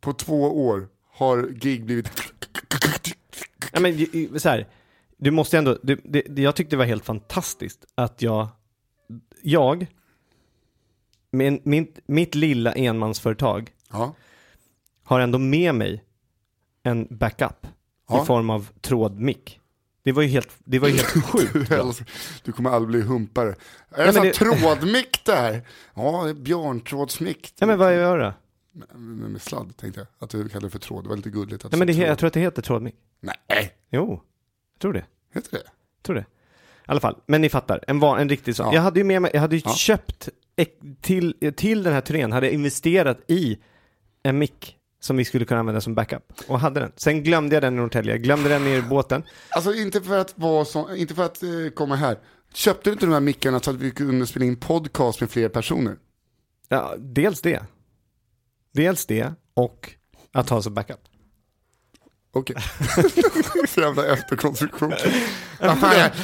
[0.00, 2.10] på två år har gig blivit...
[3.72, 4.06] Ja, men,
[4.40, 4.68] så här,
[5.18, 8.48] du måste ändå, du, det, jag tyckte det var helt fantastiskt att jag,
[9.42, 9.86] jag,
[11.30, 14.14] min, min, mitt lilla enmansföretag Ja,
[15.04, 16.04] har ändå med mig
[16.86, 17.66] en backup
[18.08, 18.22] Ja.
[18.22, 19.60] i form av trådmick.
[20.02, 21.68] Det var ju helt, det var ju helt sjukt.
[21.70, 22.02] helst-
[22.44, 23.48] du kommer aldrig bli humpare.
[23.48, 23.54] Är
[23.98, 25.62] det men sån det- trådmick där?
[25.94, 27.52] Ja, det är björntrådsmick.
[27.58, 28.34] Ja men vad gör det?
[28.94, 31.04] Med, med sladd tänkte jag, att du kallade det för tråd.
[31.04, 31.64] Det var lite gulligt.
[31.64, 32.18] Att Nej men det, he- jag tråd.
[32.18, 32.94] tror att det heter trådmick.
[33.20, 34.22] Nej, Jo,
[34.74, 35.04] jag tror det.
[35.34, 35.62] heter det?
[36.02, 36.20] tror det.
[36.20, 36.24] I
[36.86, 38.66] alla fall, men ni fattar, en, van, en riktig sån.
[38.66, 38.74] Ja.
[38.74, 39.74] Jag hade ju med mig, jag hade ju Ja.
[39.74, 40.28] köpt,
[41.00, 43.58] till, till den här turnén hade jag investerat i
[44.22, 44.75] en mick
[45.06, 46.22] som vi skulle kunna använda som backup.
[46.48, 46.92] Och hade den.
[46.96, 49.22] Sen glömde jag den i Norrtälje, jag glömde den ner i båten.
[49.48, 52.18] Alltså inte för att vara så, inte för att eh, komma här.
[52.54, 55.48] Köpte du inte de här mickarna så att vi kunde spela in podcast med fler
[55.48, 55.96] personer?
[56.68, 57.62] Ja, dels det.
[58.72, 59.90] Dels det och
[60.32, 61.00] att ha som backup.
[62.32, 62.56] Okej.
[63.68, 64.88] så jävla efterkonstruktion.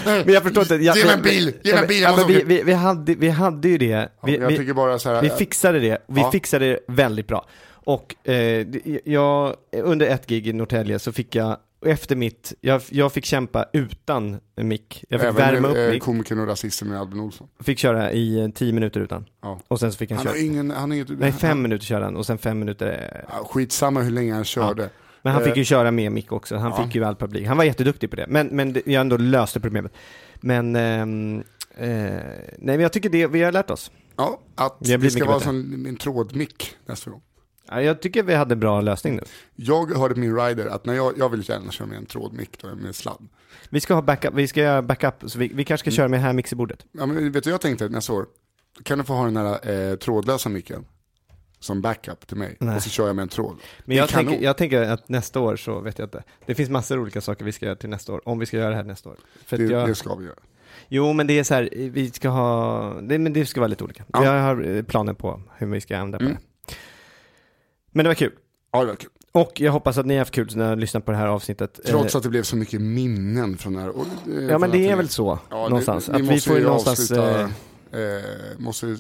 [0.05, 0.75] Men jag förstår inte.
[0.75, 3.29] Jag, Ge mig en bil, ge mig en bil, Ja, vi, vi, vi, hade, vi
[3.29, 4.09] hade ju det.
[4.23, 5.23] Vi, jag vi, tycker bara så här.
[5.23, 6.31] Vi fixade det, vi Ja.
[6.31, 7.47] fixade det väldigt bra.
[7.85, 8.67] Och eh,
[9.05, 11.57] jag, under ett gig i Norrtälje så fick jag,
[11.87, 15.05] efter mitt, jag, jag fick kämpa utan mick.
[15.09, 17.49] Jag fick Även värma upp eh, mick, komikern och rasisten med Albin Olsson.
[17.61, 19.25] fick köra i eh, tio minuter utan.
[19.43, 19.61] Ja.
[19.69, 20.33] Och sen så fick han, Han köra.
[20.33, 23.11] har ingen, han har inget, Nej, fem minuter körde han och sen fem minuter.
[23.15, 24.91] eh, Ja, skitsamma hur länge han körde.
[25.23, 26.85] Men han fick Eh, ju köra med mick också, han ja.
[26.85, 27.47] fick ju all publik.
[27.47, 29.93] Han var jätteduktig på det, men, men det- jag ändå löste problemet.
[30.41, 31.39] Men, ehm,
[31.77, 32.21] eh, nej
[32.59, 33.91] men jag tycker det, vi har lärt oss.
[34.17, 37.23] Ja, att Det ska vara som en trådmick nästa gång.
[37.69, 39.23] Ja, Jag tycker vi hade bra lösning nu.
[39.55, 42.63] Jag hörde på min rider att när jag, jag vill gärna köra med en trådmick
[42.63, 43.29] då, med sladd.
[43.71, 46.21] Vi ska ha backup, vi ska göra backup, så vi, vi kanske ska köra med
[46.21, 46.87] det här mixerbordet.
[46.93, 48.27] Ja, men vet du jag tänkte nästa år?
[48.83, 50.85] Kan du få ha den här eh, trådlösa micken
[51.59, 52.77] som backup till mig Nej.
[52.77, 53.57] och så kör jag med en tråd.
[53.85, 56.23] Men jag tänker, jag tänker att nästa år så vet jag inte.
[56.47, 58.57] Det finns massor av olika saker vi ska göra till nästa år, om vi ska
[58.57, 59.17] göra det här nästa år.
[59.47, 60.37] För det, jag, det ska vi göra.
[60.89, 63.85] Jo, men det är så här, vi ska ha, det, men det ska vara lite
[63.85, 64.05] olika.
[64.13, 64.25] Ja.
[64.25, 66.33] Jag har eh, planer på hur vi ska använda Mm.
[66.33, 66.39] det.
[67.93, 68.33] Men det var kul.
[68.73, 69.11] Ja, det var kul.
[69.33, 71.81] Och jag hoppas att ni har haft kul när ni lyssnat på det här avsnittet.
[71.87, 73.89] Trots Eh, att det blev så mycket minnen från det här.
[73.89, 76.07] Och, eh, Ja, men det är väl så, Ja, någonstans.
[76.07, 77.11] Det, att vi får ju någonstans...
[77.11, 77.51] avsluta,
[77.93, 78.23] Eh, eh,
[78.59, 78.95] måste eh,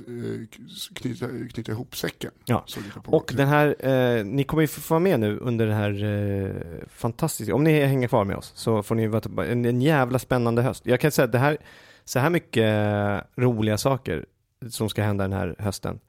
[0.95, 2.31] knyta, knyta ihop säcken.
[2.45, 2.65] Ja.
[3.07, 7.55] Och den här, eh, ni kommer ju få vara med nu under det här fantastiska,
[7.55, 10.87] om ni hänger kvar med oss så får ni vara en, en jävla spännande höst.
[10.87, 11.59] Jag kan säga att det här,
[12.05, 14.27] så här mycket roliga saker
[14.71, 16.01] som ska hända den här hösten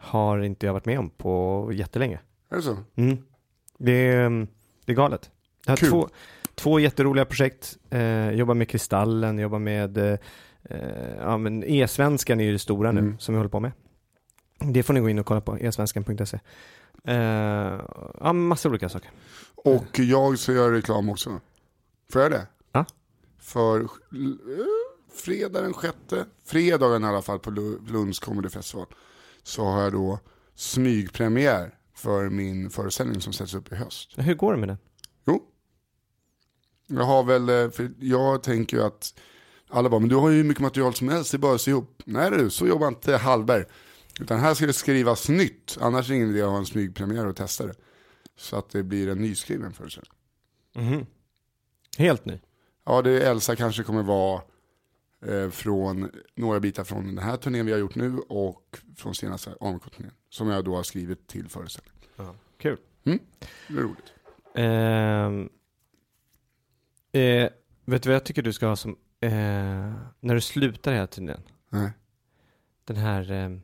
[0.00, 2.20] har inte jag varit med om på jättelänge.
[2.50, 2.76] Är det så?
[2.94, 3.18] Mm.
[3.78, 4.46] Det, är,
[4.84, 5.30] det är galet.
[5.66, 5.88] Jag har Kul.
[5.90, 6.08] två,
[6.54, 7.78] två jätteroliga projekt.
[7.90, 10.18] Eh, jobbar med Kristallen, jobbar med eh,
[10.64, 13.18] eh, ja, men E-svenskan är ju det stora nu Mm.
[13.18, 13.72] som vi håller på med.
[14.58, 16.38] Det får ni gå in och kolla på, esvenskan.se.
[17.04, 17.80] Eh,
[18.20, 19.10] ja, massa olika saker.
[19.54, 21.40] Och jag ska göra reklam också.
[22.12, 22.46] Får jag det?
[22.72, 22.84] Ja.
[23.38, 23.86] För eh,
[25.14, 28.86] fredag den sjätte, fredagen i alla fall på Lu- Lunds Comedy Festival,
[29.42, 30.18] så har jag då
[30.54, 34.10] smygpremiär för min föreställning som sätts upp i höst.
[34.16, 34.78] Hur går det med den?
[35.26, 35.42] Jo.
[36.86, 39.14] Jag har väl, eh, för jag tänker ju att
[39.68, 41.60] alla bara, men du har ju hur mycket material som helst, det är bara att
[41.60, 42.02] sy ihop.
[42.04, 43.64] Nej du, så jobbar inte Hallberg.
[44.20, 47.26] Utan här ska det skrivas nytt, annars är det ingen idé att ha en smygpremiär
[47.26, 47.74] och testa det.
[48.36, 50.12] Så att det blir en nyskriven föreställning.
[50.76, 51.06] Mhm.
[51.98, 52.40] Helt ny.
[52.86, 54.42] Ja, det Elsa kanske kommer vara
[55.50, 60.12] från några bitar från den här turnén vi har gjort nu och från senaste AMK-turnén.
[60.28, 62.00] Som jag då har skrivit till föreställningen.
[62.58, 62.78] Kul.
[63.02, 63.18] Det
[63.68, 64.12] är roligt.
[64.54, 65.48] Ehm,
[67.12, 67.50] eh,
[67.84, 69.30] vet du vad jag tycker du ska ha som, eh,
[70.20, 71.40] när du slutar hela tiden?
[71.68, 71.90] Nej.
[72.84, 73.58] Den här eh,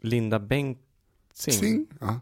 [0.00, 1.54] Linda Bengtzing.
[1.54, 1.86] Sing.
[2.00, 2.20] Ja.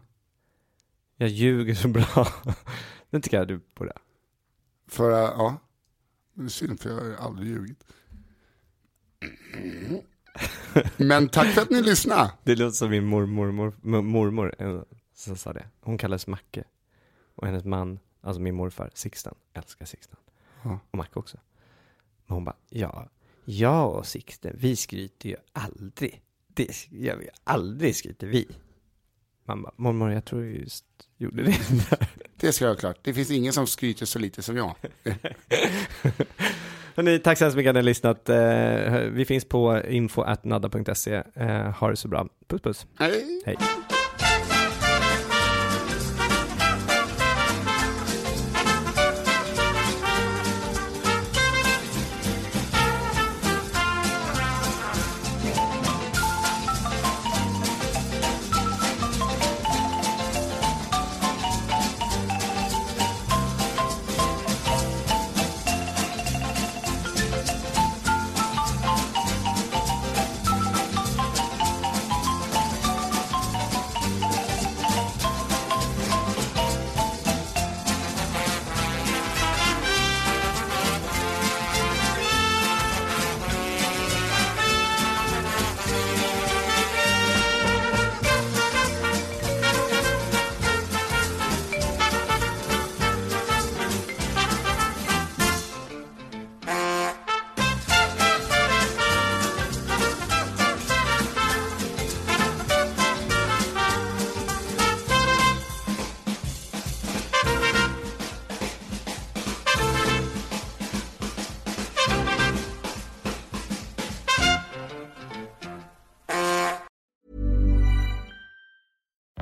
[1.15, 2.27] Jag ljuger så bra.
[3.09, 4.01] Den tycker jag du borde ha.
[4.87, 5.57] För, eh, ja.
[6.33, 7.83] Det är synd för jag har aldrig ljugit.
[10.97, 12.31] Men tack för att ni lyssnade.
[12.43, 14.81] Det låter som min mormor, mor, mor, mormor eh,
[15.13, 15.65] som sa det.
[15.81, 16.63] Hon kallades Macke.
[17.35, 20.17] Och hennes man, alltså min morfar, Sixten, älskar Sixten.
[20.63, 20.79] Ja.
[20.91, 21.37] Och Macke också.
[22.27, 23.09] Men hon bara, ja,
[23.45, 26.21] jag och Sixten, vi skryter ju aldrig.
[26.47, 28.47] Det gör vi aldrig, skryter vi.
[29.43, 30.85] Man bara, mormor, jag tror jag just
[31.17, 31.57] gjorde det.
[32.35, 32.97] Det ska jag klart.
[33.01, 34.75] Det finns ingen som skryter så lite som jag.
[36.99, 38.29] Hörrni, tack så hemskt mycket att ni har lyssnat.
[38.29, 41.23] Eh, vi finns på info.nadda.se.
[41.35, 42.27] Eh, ha det så bra.
[42.47, 42.87] Puss puss.
[42.99, 43.41] Hej.
[43.45, 43.57] Hej.